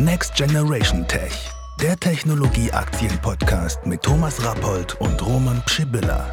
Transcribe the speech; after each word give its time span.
Next 0.00 0.34
Generation 0.34 1.06
Tech, 1.06 1.30
der 1.78 1.94
Technologie-Aktien-Podcast 1.94 3.84
mit 3.84 4.00
Thomas 4.00 4.42
Rappold 4.42 4.98
und 4.98 5.20
Roman 5.26 5.62
Pschibbiller. 5.66 6.32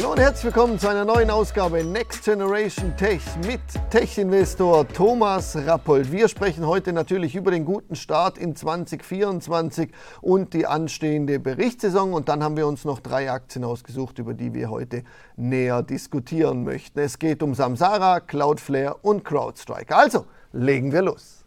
Hallo 0.00 0.12
und 0.12 0.18
herzlich 0.18 0.44
willkommen 0.44 0.78
zu 0.78 0.88
einer 0.88 1.04
neuen 1.04 1.28
Ausgabe 1.28 1.84
Next 1.84 2.24
Generation 2.24 2.96
Tech 2.96 3.20
mit 3.46 3.60
Tech-Investor 3.90 4.88
Thomas 4.88 5.54
Rappold. 5.54 6.10
Wir 6.10 6.28
sprechen 6.28 6.66
heute 6.66 6.94
natürlich 6.94 7.36
über 7.36 7.50
den 7.50 7.66
guten 7.66 7.94
Start 7.94 8.38
in 8.38 8.56
2024 8.56 9.90
und 10.22 10.54
die 10.54 10.66
anstehende 10.66 11.38
Berichtssaison. 11.38 12.14
Und 12.14 12.30
dann 12.30 12.42
haben 12.42 12.56
wir 12.56 12.66
uns 12.66 12.86
noch 12.86 13.00
drei 13.00 13.30
Aktien 13.30 13.62
ausgesucht, 13.62 14.18
über 14.18 14.32
die 14.32 14.54
wir 14.54 14.70
heute 14.70 15.04
näher 15.36 15.82
diskutieren 15.82 16.64
möchten. 16.64 16.98
Es 16.98 17.18
geht 17.18 17.42
um 17.42 17.54
Samsara, 17.54 18.20
Cloudflare 18.20 18.94
und 19.02 19.22
CrowdStrike. 19.22 19.94
Also, 19.94 20.24
legen 20.52 20.92
wir 20.92 21.02
los. 21.02 21.44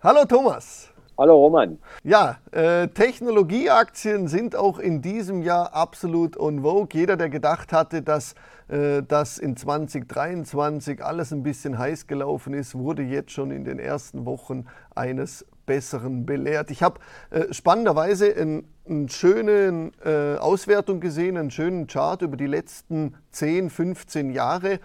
Hallo 0.00 0.24
Thomas. 0.26 0.90
Hallo 1.18 1.34
Roman. 1.36 1.78
Ja, 2.04 2.36
äh, 2.50 2.88
Technologieaktien 2.88 4.28
sind 4.28 4.54
auch 4.54 4.78
in 4.78 5.00
diesem 5.00 5.40
Jahr 5.40 5.72
absolut 5.72 6.38
on 6.38 6.60
vogue. 6.60 6.90
Jeder, 6.92 7.16
der 7.16 7.30
gedacht 7.30 7.72
hatte, 7.72 8.02
dass 8.02 8.34
äh, 8.68 9.02
das 9.02 9.38
in 9.38 9.56
2023 9.56 11.02
alles 11.02 11.32
ein 11.32 11.42
bisschen 11.42 11.78
heiß 11.78 12.06
gelaufen 12.06 12.52
ist, 12.52 12.74
wurde 12.74 13.02
jetzt 13.02 13.32
schon 13.32 13.50
in 13.50 13.64
den 13.64 13.78
ersten 13.78 14.26
Wochen 14.26 14.66
eines 14.94 15.46
Besseren 15.64 16.26
belehrt. 16.26 16.70
Ich 16.70 16.82
habe 16.82 17.00
äh, 17.30 17.50
spannenderweise 17.50 18.36
eine 18.36 18.64
ein 18.88 19.08
schöne 19.08 19.90
äh, 20.04 20.38
Auswertung 20.38 21.00
gesehen, 21.00 21.36
einen 21.36 21.50
schönen 21.50 21.86
Chart 21.86 22.22
über 22.22 22.36
die 22.36 22.46
letzten 22.46 23.14
10, 23.32 23.70
15 23.70 24.30
Jahre 24.30 24.80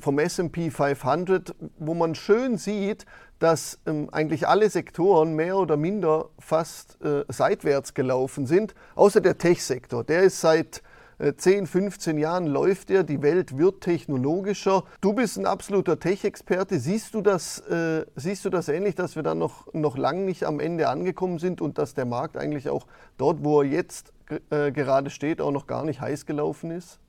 vom 0.00 0.18
SP 0.18 0.70
500, 0.70 1.54
wo 1.78 1.94
man 1.94 2.14
schön 2.14 2.56
sieht, 2.56 3.04
dass 3.38 3.78
ähm, 3.86 4.08
eigentlich 4.12 4.48
alle 4.48 4.70
Sektoren 4.70 5.34
mehr 5.34 5.56
oder 5.56 5.76
minder 5.76 6.30
fast 6.38 6.98
äh, 7.04 7.24
seitwärts 7.28 7.94
gelaufen 7.94 8.46
sind, 8.46 8.74
außer 8.94 9.20
der 9.20 9.38
Tech-Sektor. 9.38 10.04
Der 10.04 10.22
ist 10.22 10.40
seit 10.40 10.82
äh, 11.18 11.34
10, 11.34 11.66
15 11.66 12.18
Jahren 12.18 12.46
läuft 12.46 12.90
er, 12.90 13.04
die 13.04 13.22
Welt 13.22 13.56
wird 13.56 13.82
technologischer. 13.82 14.84
Du 15.00 15.12
bist 15.12 15.38
ein 15.38 15.46
absoluter 15.46 15.98
Tech-Experte. 15.98 16.78
Siehst, 16.78 17.14
du 17.14 17.20
das, 17.20 17.60
äh, 17.60 18.06
siehst 18.16 18.44
du 18.44 18.50
das 18.50 18.68
ähnlich, 18.68 18.94
dass 18.94 19.16
wir 19.16 19.22
dann 19.22 19.38
noch, 19.38 19.72
noch 19.72 19.96
lang 19.96 20.24
nicht 20.24 20.44
am 20.44 20.60
Ende 20.60 20.88
angekommen 20.88 21.38
sind 21.38 21.60
und 21.60 21.78
dass 21.78 21.94
der 21.94 22.06
Markt 22.06 22.36
eigentlich 22.36 22.68
auch 22.68 22.86
dort, 23.18 23.44
wo 23.44 23.62
er 23.62 23.68
jetzt 23.68 24.12
äh, 24.50 24.72
gerade 24.72 25.10
steht, 25.10 25.40
auch 25.40 25.52
noch 25.52 25.66
gar 25.66 25.84
nicht 25.84 26.00
heiß 26.00 26.26
gelaufen 26.26 26.70
ist? 26.70 27.00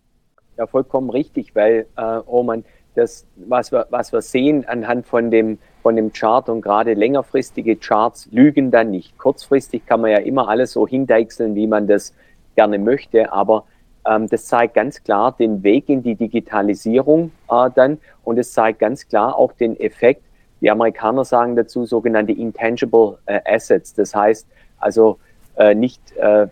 Ja, 0.58 0.66
vollkommen 0.66 1.09
richtig, 1.09 1.55
weil, 1.55 1.86
äh, 1.95 2.02
Roman, 2.02 2.66
das, 2.95 3.27
was 3.36 3.72
wir, 3.72 3.86
was 3.91 4.11
wir 4.11 4.22
sehen 4.22 4.66
anhand 4.67 5.05
von 5.05 5.30
dem, 5.30 5.59
von 5.83 5.95
dem 5.95 6.11
Chart 6.13 6.50
und 6.50 6.61
gerade 6.61 6.95
längerfristige 6.95 7.75
Charts 7.75 8.27
lügen 8.31 8.72
dann 8.72 8.89
nicht. 8.89 9.17
Kurzfristig 9.19 9.85
kann 9.85 10.02
man 10.02 10.11
ja 10.11 10.17
immer 10.17 10.50
alles 10.50 10.72
so 10.72 10.88
hindeichseln, 10.88 11.53
wie 11.53 11.67
man 11.67 11.85
das 11.85 12.16
gerne 12.55 12.80
möchte, 12.80 13.31
aber 13.31 13.66
ähm, 14.08 14.28
das 14.28 14.47
zeigt 14.47 14.73
ganz 14.73 15.03
klar 15.03 15.35
den 15.38 15.61
Weg 15.61 15.89
in 15.89 16.02
die 16.02 16.16
Digitalisierung 16.16 17.31
äh, 17.52 17.69
dann 17.75 18.00
und 18.23 18.39
es 18.39 18.52
zeigt 18.52 18.80
ganz 18.80 19.08
klar 19.08 19.38
auch 19.38 19.53
den 19.53 19.80
Effekt, 19.80 20.23
die 20.59 20.72
Amerikaner 20.72 21.23
sagen 21.23 21.55
dazu 21.55 21.85
sogenannte 21.85 22.31
intangible 22.31 23.19
äh, 23.28 23.41
assets, 23.45 23.94
das 23.94 24.16
heißt 24.16 24.47
also 24.80 25.19
äh, 25.55 25.75
nicht 25.75 26.02
äh, 26.17 26.47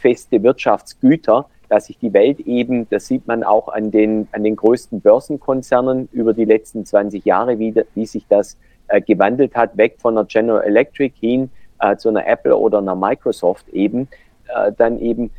feste 0.00 0.42
Wirtschaftsgüter, 0.42 1.46
dass 1.70 1.86
sich 1.86 1.98
die 1.98 2.12
Welt 2.12 2.40
eben, 2.40 2.90
das 2.90 3.06
sieht 3.06 3.28
man 3.28 3.44
auch 3.44 3.68
an 3.68 3.92
den, 3.92 4.26
an 4.32 4.42
den 4.42 4.56
größten 4.56 5.00
Börsenkonzernen 5.00 6.08
über 6.12 6.34
die 6.34 6.44
letzten 6.44 6.84
20 6.84 7.24
Jahre, 7.24 7.60
wie, 7.60 7.72
wie 7.94 8.06
sich 8.06 8.26
das 8.28 8.58
äh, 8.88 9.00
gewandelt 9.00 9.54
hat, 9.54 9.76
weg 9.76 9.96
von 9.98 10.18
einer 10.18 10.26
General 10.26 10.64
Electric 10.64 11.14
hin 11.18 11.48
äh, 11.80 11.96
zu 11.96 12.08
einer 12.08 12.26
Apple 12.26 12.56
oder 12.56 12.78
einer 12.78 12.96
Microsoft 12.96 13.68
eben, 13.68 14.08
äh, 14.52 14.72
dann 14.76 14.98
eben. 14.98 15.30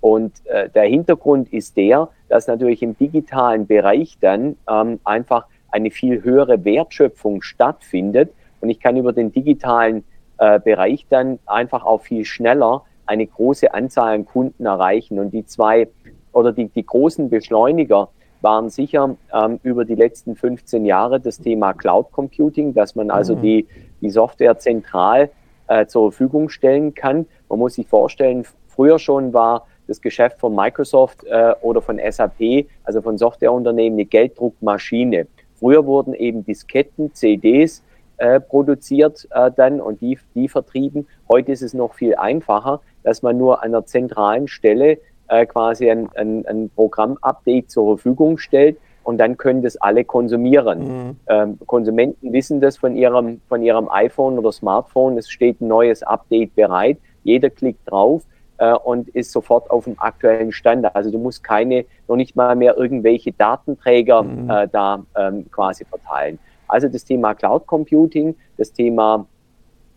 Und 0.00 0.34
äh, 0.44 0.68
der 0.68 0.84
Hintergrund 0.84 1.52
ist 1.54 1.76
der, 1.78 2.10
dass 2.28 2.46
natürlich 2.46 2.82
im 2.82 2.96
digitalen 2.96 3.66
Bereich 3.66 4.18
dann 4.20 4.56
ähm, 4.70 5.00
einfach 5.04 5.46
eine 5.70 5.90
viel 5.90 6.22
höhere 6.22 6.66
Wertschöpfung 6.66 7.40
stattfindet. 7.40 8.30
Und 8.60 8.68
ich 8.68 8.78
kann 8.78 8.98
über 8.98 9.14
den 9.14 9.32
digitalen 9.32 10.04
äh, 10.36 10.60
Bereich 10.60 11.06
dann 11.08 11.38
einfach 11.46 11.84
auch 11.84 12.02
viel 12.02 12.26
schneller 12.26 12.84
eine 13.08 13.26
große 13.26 13.72
Anzahl 13.72 14.14
an 14.14 14.26
Kunden 14.26 14.66
erreichen. 14.66 15.18
Und 15.18 15.30
die 15.32 15.44
zwei 15.46 15.88
oder 16.32 16.52
die, 16.52 16.68
die 16.68 16.84
großen 16.84 17.30
Beschleuniger 17.30 18.08
waren 18.40 18.68
sicher 18.68 19.16
ähm, 19.34 19.58
über 19.62 19.84
die 19.84 19.94
letzten 19.94 20.36
15 20.36 20.84
Jahre 20.84 21.18
das 21.18 21.40
Thema 21.40 21.72
Cloud 21.72 22.12
Computing, 22.12 22.74
dass 22.74 22.94
man 22.94 23.10
also 23.10 23.34
mhm. 23.34 23.42
die, 23.42 23.66
die 24.00 24.10
Software 24.10 24.58
zentral 24.58 25.30
äh, 25.66 25.86
zur 25.86 26.12
Verfügung 26.12 26.48
stellen 26.48 26.94
kann. 26.94 27.26
Man 27.48 27.58
muss 27.58 27.74
sich 27.74 27.86
vorstellen, 27.86 28.44
früher 28.68 28.98
schon 28.98 29.32
war 29.32 29.66
das 29.88 30.00
Geschäft 30.00 30.38
von 30.38 30.54
Microsoft 30.54 31.24
äh, 31.24 31.54
oder 31.62 31.80
von 31.80 31.98
SAP, 31.98 32.66
also 32.84 33.00
von 33.00 33.18
Softwareunternehmen, 33.18 33.98
eine 33.98 34.04
Gelddruckmaschine. 34.04 35.26
Früher 35.58 35.84
wurden 35.86 36.14
eben 36.14 36.44
Disketten, 36.44 37.12
CDs 37.14 37.82
äh, 38.18 38.40
produziert 38.40 39.26
äh, 39.30 39.50
dann 39.54 39.80
und 39.80 40.00
die, 40.00 40.18
die 40.34 40.48
vertrieben. 40.48 41.06
Heute 41.28 41.52
ist 41.52 41.62
es 41.62 41.74
noch 41.74 41.94
viel 41.94 42.14
einfacher 42.14 42.80
dass 43.08 43.22
man 43.22 43.38
nur 43.38 43.62
an 43.62 43.70
einer 43.70 43.86
zentralen 43.86 44.48
Stelle 44.48 44.98
äh, 45.28 45.46
quasi 45.46 45.90
ein, 45.90 46.10
ein, 46.14 46.46
ein 46.46 46.70
Programm-Update 46.70 47.70
zur 47.70 47.96
Verfügung 47.96 48.36
stellt 48.36 48.76
und 49.02 49.16
dann 49.16 49.38
können 49.38 49.62
das 49.62 49.78
alle 49.78 50.04
konsumieren. 50.04 50.80
Mhm. 50.80 51.16
Ähm, 51.26 51.58
Konsumenten 51.66 52.32
wissen 52.32 52.60
das 52.60 52.76
von 52.76 52.96
ihrem, 52.96 53.40
von 53.48 53.62
ihrem 53.62 53.88
iPhone 53.90 54.38
oder 54.38 54.52
Smartphone, 54.52 55.16
es 55.16 55.30
steht 55.30 55.60
ein 55.60 55.68
neues 55.68 56.02
Update 56.02 56.54
bereit, 56.54 56.98
jeder 57.24 57.48
klickt 57.48 57.90
drauf 57.90 58.24
äh, 58.58 58.74
und 58.74 59.08
ist 59.08 59.32
sofort 59.32 59.70
auf 59.70 59.84
dem 59.84 59.98
aktuellen 59.98 60.52
Stand. 60.52 60.94
Also 60.94 61.10
du 61.10 61.18
musst 61.18 61.42
keine, 61.42 61.86
noch 62.08 62.16
nicht 62.16 62.36
mal 62.36 62.56
mehr 62.56 62.76
irgendwelche 62.76 63.32
Datenträger 63.32 64.22
mhm. 64.22 64.50
äh, 64.50 64.68
da 64.68 65.02
ähm, 65.16 65.50
quasi 65.50 65.86
verteilen. 65.86 66.38
Also 66.68 66.88
das 66.88 67.04
Thema 67.04 67.34
Cloud 67.34 67.66
Computing, 67.66 68.36
das 68.56 68.72
Thema 68.72 69.26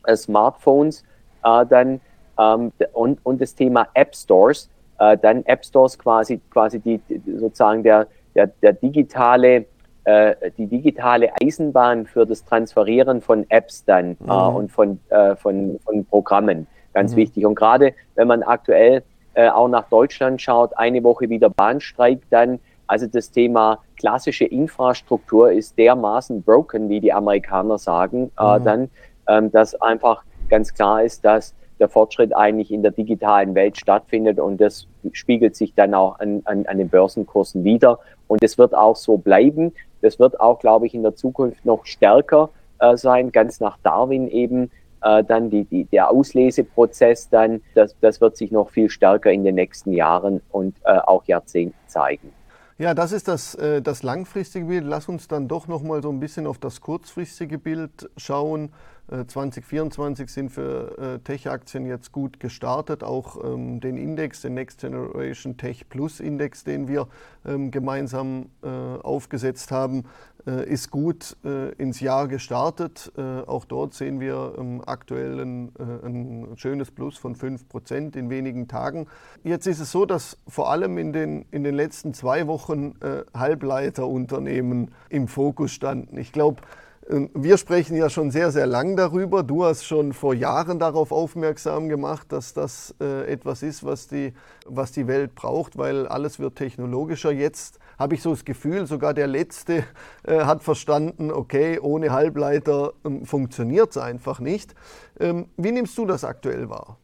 äh, 0.06 0.16
Smartphones, 0.16 1.04
äh, 1.44 1.66
dann 1.66 2.00
ähm, 2.40 2.72
und, 2.94 3.20
und 3.24 3.42
das 3.42 3.56
Thema 3.56 3.88
App 3.94 4.16
Stores, 4.16 4.70
äh, 5.00 5.18
dann 5.18 5.46
App 5.46 5.66
Stores 5.66 5.98
quasi, 5.98 6.40
quasi 6.50 6.80
die, 6.80 6.98
die 7.09 7.22
sozusagen 7.38 7.84
der, 7.84 8.08
der, 8.36 8.48
der 8.62 8.74
digitale, 8.74 9.66
äh, 10.06 10.36
die 10.58 10.68
digitale 10.68 11.32
Eisenbahn 11.42 12.06
für 12.06 12.26
das 12.26 12.44
Transferieren 12.46 13.22
von 13.22 13.46
Apps 13.50 13.84
dann 13.86 14.12
äh, 14.12 14.24
mhm. 14.24 14.56
und 14.56 14.72
von, 14.72 15.00
äh, 15.09 15.36
von, 15.36 15.80
von 15.84 16.06
Programmen. 16.06 16.68
Ganz 16.94 17.14
mhm. 17.14 17.18
wichtig. 17.18 17.46
Und 17.46 17.56
gerade 17.56 17.94
wenn 18.16 18.28
man 18.28 18.44
aktuell 18.44 19.03
auch 19.34 19.70
nach 19.70 19.88
Deutschland 19.88 20.42
schaut, 20.42 20.78
eine 20.78 21.02
Woche 21.06 21.30
wieder 21.30 21.50
Bahnstreik 21.50 22.20
dann, 22.32 22.59
also 22.91 23.07
das 23.07 23.31
Thema 23.31 23.79
klassische 23.96 24.44
Infrastruktur 24.44 25.50
ist 25.53 25.78
dermaßen 25.78 26.41
broken, 26.41 26.90
wie 26.90 27.00
die 27.00 27.13
Amerikaner 27.13 27.78
sagen, 27.78 28.31
äh, 28.38 28.59
mhm. 28.59 28.63
dann, 28.66 28.90
ähm, 29.29 29.52
dass 29.52 29.81
einfach 29.81 30.25
ganz 30.50 30.74
klar 30.74 31.02
ist, 31.02 31.24
dass 31.24 31.56
der 31.79 31.88
Fortschritt 31.88 32.35
eigentlich 32.35 32.69
in 32.69 32.81
der 32.81 32.91
digitalen 32.91 33.56
Welt 33.56 33.78
stattfindet 33.78 34.41
und 34.41 34.59
das 34.59 34.88
spiegelt 35.13 35.56
sich 35.56 35.74
dann 35.74 35.94
auch 35.94 36.19
an, 36.19 36.41
an, 36.44 36.66
an 36.66 36.79
den 36.79 36.90
Börsenkursen 36.90 37.63
wieder 37.63 38.00
und 38.28 38.44
es 38.44 38.57
wird 38.57 38.75
auch 38.75 38.97
so 38.97 39.16
bleiben. 39.16 39.72
Das 40.02 40.19
wird 40.19 40.41
auch, 40.41 40.59
glaube 40.59 40.85
ich, 40.85 40.94
in 40.94 41.03
der 41.03 41.16
Zukunft 41.16 41.63
noch 41.63 41.85
stärker 41.85 42.50
äh, 42.79 42.97
sein, 42.97 43.31
ganz 43.31 43.62
nach 43.62 43.78
Darwin 43.84 44.28
eben. 44.28 44.69
Äh, 45.02 45.23
dann 45.23 45.50
die, 45.50 45.63
die, 45.63 45.85
der 45.85 46.12
Ausleseprozess 46.12 47.29
dann, 47.29 47.62
das, 47.73 47.96
das 48.02 48.19
wird 48.19 48.35
sich 48.35 48.52
noch 48.52 48.69
viel 48.69 48.90
stärker 48.90 49.31
in 49.31 49.46
den 49.46 49.56
nächsten 49.56 49.94
Jahren 49.94 50.41
und 50.52 50.75
äh, 50.84 50.97
auch 50.97 51.23
Jahrzehnten 51.23 51.78
zeigen. 51.88 52.34
Ja, 52.81 52.96
das 52.96 53.12
ist 53.12 53.28
das, 53.28 53.53
äh, 53.53 53.79
das 53.79 54.02
langfristige 54.02 54.66
Bild. 54.66 54.85
Lass 54.85 55.08
uns 55.08 55.28
dann 55.28 55.47
doch 55.47 55.67
noch 55.67 55.84
mal 55.84 56.02
so 56.02 56.09
ein 56.09 56.20
bisschen 56.20 56.47
auf 56.47 56.58
das 56.58 56.82
kurzfristige 56.82 57.59
Bild 57.59 58.09
schauen. 58.17 58.73
2024 59.11 60.25
äh, 60.25 60.31
sind 60.31 60.49
für 60.49 60.97
äh, 60.97 61.19
Tech-Aktien 61.19 61.85
jetzt 61.85 62.11
gut 62.11 62.40
gestartet. 62.40 63.03
Auch 63.03 63.43
ähm, 63.43 63.81
den 63.81 63.97
Index, 63.97 64.41
den 64.41 64.53
Next 64.53 64.79
Generation 64.79 65.58
Tech 65.58 65.90
Plus 65.90 66.19
Index, 66.22 66.63
den 66.63 66.87
wir 66.87 67.08
ähm, 67.46 67.72
gemeinsam 67.72 68.47
äh, 68.63 68.67
aufgesetzt 68.67 69.72
haben, 69.72 70.05
ist 70.43 70.90
gut 70.90 71.37
ins 71.78 71.99
Jahr 71.99 72.28
gestartet. 72.28 73.11
Auch 73.46 73.63
dort 73.63 73.93
sehen 73.93 74.19
wir 74.19 74.55
ähm, 74.58 74.81
aktuell 74.84 75.40
ein, 75.40 75.72
ein 75.78 76.47
schönes 76.55 76.90
Plus 76.90 77.16
von 77.16 77.35
5% 77.35 78.17
in 78.17 78.31
wenigen 78.31 78.67
Tagen. 78.67 79.05
Jetzt 79.43 79.67
ist 79.67 79.79
es 79.79 79.91
so, 79.91 80.08
dass 80.08 80.40
vor 80.47 80.72
allem 80.72 80.97
in 80.97 81.13
den, 81.13 81.46
in 81.52 81.63
den 81.63 81.75
letzten 81.75 82.16
zwei 82.16 82.47
Wochen 82.47 82.96
Halbleiterunternehmen 83.35 84.90
im 85.09 85.28
Fokus 85.28 85.73
standen. 85.73 86.17
Ich 86.17 86.31
glaube, 86.31 86.63
wir 87.11 87.58
sprechen 87.58 87.97
ja 87.97 88.09
schon 88.09 88.31
sehr, 88.31 88.52
sehr 88.52 88.66
lang 88.66 88.96
darüber. 88.96 89.43
Du 89.43 89.66
hast 89.66 89.84
schon 89.84 90.13
vor 90.13 90.34
Jahren 90.34 90.79
darauf 90.79 91.11
aufmerksam 91.11 91.90
gemacht, 91.90 92.31
dass 92.31 92.53
das 92.53 92.96
äh, 93.02 93.29
etwas 93.29 93.63
ist, 93.63 93.85
was 93.85 94.08
die, 94.08 94.34
was 94.66 94.93
die 94.93 95.08
Welt 95.08 95.35
braucht, 95.35 95.78
weil 95.78 96.08
alles 96.08 96.40
wird 96.40 96.55
technologischer. 96.55 97.31
Jetzt 97.31 97.79
habe 97.99 98.16
ich 98.16 98.22
so 98.22 98.29
das 98.29 98.46
Gefühl, 98.46 98.85
sogar 98.85 99.13
der 99.13 99.28
Letzte 99.28 99.84
äh, 100.25 100.40
hat 100.46 100.63
verstanden, 100.63 101.31
okay, 101.31 101.79
ohne 101.79 102.13
Halbleiter 102.13 102.93
ähm, 103.05 103.25
funktioniert 103.25 103.90
es 103.90 103.97
einfach 103.97 104.40
nicht. 104.40 104.73
Ähm, 105.19 105.47
wie 105.58 105.73
nimmst 105.73 105.97
du 105.97 106.05
das 106.05 106.23
aktuell 106.23 106.69
wahr? 106.69 106.97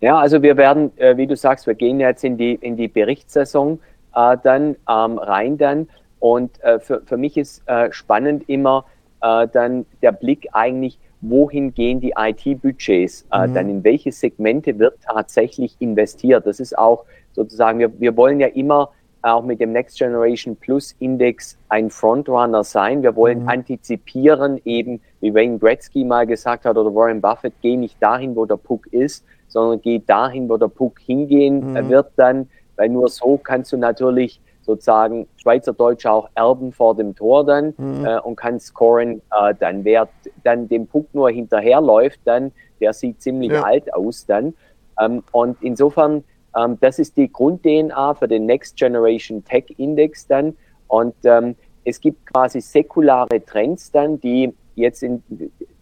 Ja, 0.00 0.18
also 0.18 0.40
wir 0.40 0.56
werden, 0.56 0.96
äh, 0.96 1.18
wie 1.18 1.26
du 1.26 1.36
sagst, 1.36 1.66
wir 1.66 1.74
gehen 1.74 2.00
jetzt 2.00 2.24
in 2.24 2.38
die, 2.38 2.54
in 2.54 2.76
die 2.78 2.88
Berichtssaison 2.88 3.78
dann 4.12 4.74
ähm, 4.88 5.18
rein 5.18 5.56
dann. 5.56 5.88
Und 6.18 6.58
für, 6.80 7.00
für 7.04 7.16
mich 7.16 7.36
ist 7.36 7.62
spannend 7.92 8.48
immer 8.48 8.84
äh, 9.22 9.48
dann 9.48 9.86
der 10.02 10.12
Blick 10.12 10.48
eigentlich, 10.52 10.98
wohin 11.20 11.74
gehen 11.74 12.00
die 12.00 12.14
IT-Budgets, 12.16 13.26
äh, 13.32 13.46
mhm. 13.46 13.54
dann 13.54 13.68
in 13.68 13.84
welche 13.84 14.12
Segmente 14.12 14.78
wird 14.78 14.98
tatsächlich 15.02 15.76
investiert. 15.78 16.46
Das 16.46 16.60
ist 16.60 16.76
auch 16.78 17.04
sozusagen, 17.32 17.78
wir, 17.78 18.00
wir 18.00 18.16
wollen 18.16 18.40
ja 18.40 18.48
immer 18.48 18.90
auch 19.22 19.44
mit 19.44 19.60
dem 19.60 19.72
Next 19.72 19.98
Generation 19.98 20.56
Plus 20.56 20.96
Index 20.98 21.58
ein 21.68 21.90
Frontrunner 21.90 22.64
sein. 22.64 23.02
Wir 23.02 23.14
wollen 23.16 23.42
mhm. 23.42 23.48
antizipieren, 23.48 24.60
eben 24.64 25.00
wie 25.20 25.34
Wayne 25.34 25.58
Gretzky 25.58 26.04
mal 26.04 26.26
gesagt 26.26 26.64
hat 26.64 26.76
oder 26.76 26.94
Warren 26.94 27.20
Buffett, 27.20 27.52
geh 27.60 27.76
nicht 27.76 28.02
dahin, 28.02 28.34
wo 28.34 28.46
der 28.46 28.56
Puck 28.56 28.86
ist, 28.92 29.24
sondern 29.48 29.82
geh 29.82 30.00
dahin, 30.06 30.48
wo 30.48 30.56
der 30.56 30.68
Puck 30.68 31.00
hingehen 31.00 31.72
mhm. 31.72 31.88
wird 31.90 32.12
dann, 32.16 32.48
weil 32.76 32.88
nur 32.88 33.08
so 33.08 33.36
kannst 33.36 33.72
du 33.72 33.76
natürlich 33.76 34.40
sozusagen 34.70 35.26
Schweizerdeutsch 35.36 36.06
auch 36.06 36.28
erben 36.34 36.72
vor 36.72 36.94
dem 36.94 37.14
Tor 37.14 37.44
dann 37.44 37.74
mhm. 37.76 38.04
äh, 38.04 38.20
und 38.20 38.36
kann 38.36 38.60
scoren 38.60 39.20
äh, 39.32 39.54
dann. 39.58 39.84
Wer 39.84 40.08
dann 40.44 40.68
dem 40.68 40.86
Puck 40.86 41.08
nur 41.12 41.30
hinterherläuft, 41.30 42.20
dann, 42.24 42.52
der 42.80 42.92
sieht 42.92 43.20
ziemlich 43.20 43.52
ja. 43.52 43.62
alt 43.62 43.92
aus 43.92 44.26
dann. 44.26 44.54
Ähm, 45.00 45.22
und 45.32 45.56
insofern, 45.60 46.24
ähm, 46.56 46.78
das 46.80 46.98
ist 46.98 47.16
die 47.16 47.30
Grund-DNA 47.30 48.14
für 48.14 48.28
den 48.28 48.46
Next 48.46 48.76
Generation 48.76 49.44
Tech 49.44 49.64
Index 49.76 50.26
dann. 50.26 50.56
Und 50.86 51.14
ähm, 51.24 51.56
es 51.84 52.00
gibt 52.00 52.26
quasi 52.32 52.60
säkulare 52.60 53.44
Trends 53.44 53.90
dann, 53.90 54.20
die 54.20 54.54
jetzt 54.76 55.02
in, 55.02 55.22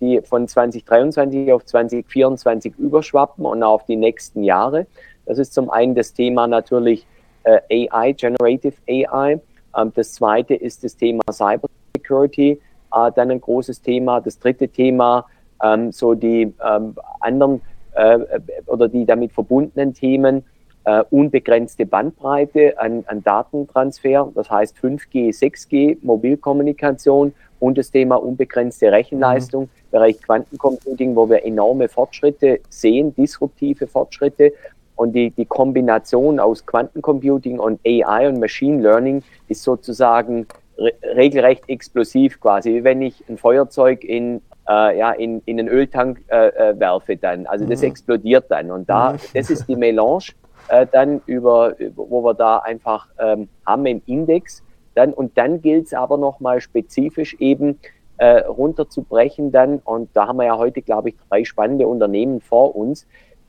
die 0.00 0.20
von 0.23 0.49
2023 0.49 1.52
auf 1.52 1.64
2024 1.64 2.75
überschwappen 2.79 3.44
und 3.44 3.62
auf 3.62 3.85
die 3.85 3.96
nächsten 3.96 4.44
Jahre. 4.44 4.87
Das 5.26 5.38
ist 5.38 5.52
zum 5.52 5.69
einen 5.70 5.94
das 5.94 6.14
Thema 6.14 6.46
natürlich 6.46 7.06
äh, 7.49 7.89
AI, 7.91 8.12
Generative 8.12 8.75
AI. 8.89 9.41
Ähm, 9.77 9.93
das 9.95 10.12
zweite 10.15 10.55
ist 10.55 10.85
das 10.85 10.97
Thema 10.97 11.23
Cybersecurity, 11.31 12.61
äh, 12.95 13.12
dann 13.15 13.31
ein 13.31 13.41
großes 13.41 13.83
Thema. 13.83 14.21
Das 14.21 14.39
dritte 14.39 14.69
Thema, 14.69 15.27
ähm, 15.62 15.93
so 15.93 16.15
die 16.15 16.53
ähm, 16.65 16.95
anderen 17.21 17.61
äh, 17.95 18.19
oder 18.67 18.89
die 18.89 19.05
damit 19.05 19.33
verbundenen 19.33 19.95
Themen, 19.95 20.45
äh, 20.85 21.05
unbegrenzte 21.11 21.85
Bandbreite 21.87 22.79
an, 22.79 23.05
an 23.09 23.23
Datentransfer, 23.23 24.31
das 24.35 24.50
heißt 24.50 24.77
5G, 24.79 25.37
6G, 25.37 25.99
Mobilkommunikation 26.03 27.35
und 27.61 27.77
das 27.77 27.91
Thema 27.91 28.17
unbegrenzte 28.17 28.91
Rechenleistung, 28.93 29.65
mhm. 29.65 29.69
Bereich 29.91 30.23
Quantencomputing, 30.23 31.17
wo 31.17 31.29
wir 31.29 31.45
enorme 31.45 31.89
Fortschritte 31.89 32.61
sehen, 32.69 33.15
disruptive 33.15 33.87
Fortschritte 33.87 34.53
und 34.99 35.12
die, 35.12 35.31
die 35.31 35.47
Kombination 35.47 36.41
aus 36.41 36.67
Quantencomputing 36.67 37.61
und 37.61 37.81
AI 37.87 38.29
und 38.29 38.41
Machine 38.41 38.83
Learning 38.83 39.23
ist 39.47 39.62
sozusagen 39.62 40.47
re 40.77 40.93
regelrecht 41.15 41.69
explosiv 41.69 42.41
quasi, 42.41 42.75
wie 42.75 42.85
wenn 42.85 43.00
ich 43.00 43.23
ein 43.29 43.39
Feuerzeug 43.39 44.03
in, 44.03 44.43
äh, 44.69 44.99
ja, 44.99 45.12
in, 45.12 45.41
in 45.47 45.61
einen 45.61 45.69
Öltank 45.69 46.25
äh, 46.29 46.49
äh, 46.49 46.81
werfe 46.81 47.17
dann. 47.17 47.47
Also 47.47 47.65
das 47.65 47.81
mhm. 47.83 47.89
explodiert 47.89 48.47
dann. 48.49 48.73
Und 48.73 48.91
da, 48.91 49.12
mhm. 49.12 49.19
das 49.35 49.50
ist 49.50 49.69
die 49.69 49.77
Melange 49.77 50.33
äh, 50.67 50.85
dann 50.91 51.21
über, 51.27 51.77
wo 51.95 52.25
wir 52.25 52.35
da 52.35 52.59
einfach 52.59 53.06
ähm, 53.21 53.49
haben 53.65 53.87
im 53.87 54.03
Index. 54.06 54.65
Dann, 54.97 55.12
und 55.15 55.39
dann 55.39 55.62
gilt 55.62 55.87
es 55.87 55.95
aber 55.95 56.19
nochmal 56.19 56.61
spezifisch 56.61 57.37
eben 57.39 57.79
äh, 58.17 58.39
runterzubrechen 58.41 59.53
dann. 59.53 59.79
Und 59.79 60.11
da 60.15 60.27
haben 60.27 60.39
wir 60.39 60.47
ja 60.47 60.59
heute, 60.59 60.83
glaube 60.83 61.11
ich, 61.11 61.17
drei 61.29 61.45
spannende 61.45 61.87
Unternehmen 61.87 62.41
vor 62.41 62.75
uns, 62.75 63.06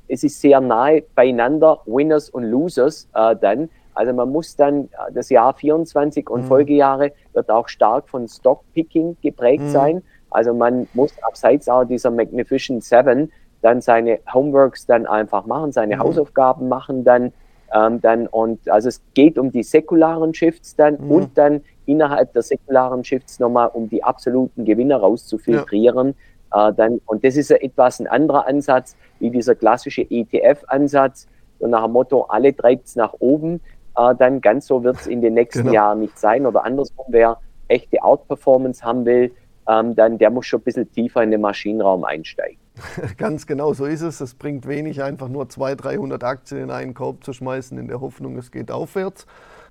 es 0.10 0.24
ist 0.24 0.42
sehr 0.42 0.60
nahe 0.60 1.04
beieinander, 1.16 1.82
Winners 1.86 2.30
und 2.30 2.44
Losers 2.44 3.08
äh, 3.14 3.36
dann. 3.36 3.70
Also 3.94 4.14
man 4.14 4.32
muss 4.32 4.56
dann, 4.56 4.86
äh, 4.86 5.14
das 5.14 5.30
Jahr 5.30 5.54
24 5.54 6.30
und 6.30 6.42
mhm. 6.42 6.46
Folgejahre 6.46 7.12
wird 7.34 7.50
auch 7.50 7.68
stark 7.70 8.10
von 8.10 8.28
Stockpicking 8.28 9.18
geprägt 9.22 9.64
mhm. 9.64 9.70
sein. 9.70 10.04
Also 10.32 10.54
man 10.54 10.88
muss 10.94 11.14
abseits 11.22 11.70
auch 11.70 11.86
dieser 11.86 12.12
Magnificent 12.12 12.84
Seven 12.84 13.32
dann 13.62 13.82
seine 13.82 14.20
Homeworks 14.34 14.86
dann 14.86 15.06
einfach 15.06 15.46
machen, 15.46 15.72
seine 15.72 15.98
mhm. 15.98 16.00
Hausaufgaben 16.00 16.70
machen 16.70 17.04
dann, 17.04 17.34
ähm, 17.74 18.02
dann 18.02 18.28
und 18.28 18.68
also 18.70 18.88
es 18.88 19.02
geht 19.14 19.38
um 19.38 19.52
die 19.52 19.64
säkularen 19.64 20.34
Shifts 20.34 20.76
dann 20.76 20.98
mhm. 21.00 21.12
und 21.12 21.38
dann 21.38 21.62
innerhalb 21.86 22.34
der 22.34 22.42
säkularen 22.42 23.04
Shifts 23.04 23.40
nochmal 23.40 23.70
um 23.74 23.90
die 23.90 24.04
absoluten 24.04 24.66
Gewinner 24.66 24.98
rauszufiltrieren. 24.98 26.08
Ja 26.08 26.14
äh, 26.54 26.74
dann, 26.74 27.02
und 27.06 27.24
das 27.24 27.36
ist 27.36 27.50
ja 27.50 27.58
etwas 27.58 28.00
ein 28.00 28.08
anderer 28.08 28.48
Ansatz 28.48 28.96
wie 29.20 29.30
dieser 29.30 29.56
klassische 29.56 30.02
ETF-Ansatz, 30.02 31.28
so 31.60 31.68
nach 31.68 31.84
dem 31.84 31.92
Motto, 31.92 32.24
alle 32.24 32.56
treibt 32.56 32.88
es 32.88 32.96
nach 32.96 33.14
oben. 33.20 33.62
Äh, 33.98 34.16
dann 34.16 34.42
ganz 34.42 34.68
so 34.68 34.84
wird 34.84 34.98
es 34.98 35.08
in 35.08 35.22
den 35.22 35.34
nächsten 35.34 35.64
genau. 35.64 35.74
Jahren 35.74 36.00
nicht 36.00 36.18
sein. 36.18 36.46
Oder 36.46 36.64
andersrum, 36.64 37.06
wer 37.10 37.38
echte 37.68 38.02
Outperformance 38.02 38.84
haben 38.84 39.06
will, 39.06 39.32
ähm, 39.68 39.96
dann 39.96 40.18
der 40.18 40.30
muss 40.30 40.48
schon 40.48 40.62
ein 40.62 40.64
bisschen 40.64 40.92
tiefer 40.92 41.22
in 41.22 41.32
den 41.32 41.42
Maschinenraum 41.42 42.04
einsteigen. 42.04 42.58
Ganz 43.18 43.46
genau, 43.46 43.74
so 43.74 43.86
ist 43.86 44.02
es. 44.02 44.22
Es 44.22 44.34
bringt 44.36 44.68
wenig, 44.68 45.04
einfach 45.04 45.28
nur 45.28 45.50
200, 45.50 45.84
300 45.84 46.24
Aktien 46.24 46.62
in 46.64 46.72
einen 46.72 46.94
Korb 46.94 47.24
zu 47.24 47.34
schmeißen, 47.34 47.78
in 47.78 47.88
der 47.88 48.02
Hoffnung, 48.02 48.38
es 48.38 48.52
geht 48.52 48.72
aufwärts. 48.72 49.28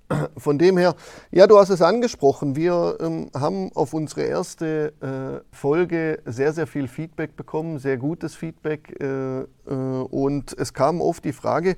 Von 0.37 0.59
dem 0.59 0.79
her, 0.79 0.95
ja, 1.31 1.47
du 1.47 1.59
hast 1.59 1.71
es 1.71 1.83
angesprochen. 1.83 2.57
Wir 2.57 2.97
ähm, 3.01 3.31
haben 3.35 3.71
auf 3.75 3.93
unsere 3.93 4.23
erste 4.23 4.93
äh, 5.01 5.55
Folge 5.55 6.21
sehr, 6.25 6.53
sehr 6.53 6.67
viel 6.67 6.89
Feedback 6.89 7.37
bekommen, 7.37 7.79
sehr 7.79 7.99
gutes 7.99 8.35
Feedback. 8.35 8.97
Äh, 9.01 9.41
äh, 9.41 9.45
und 9.67 10.57
es 10.59 10.73
kam 10.73 11.01
oft 11.01 11.25
die 11.25 11.33
Frage, 11.33 11.77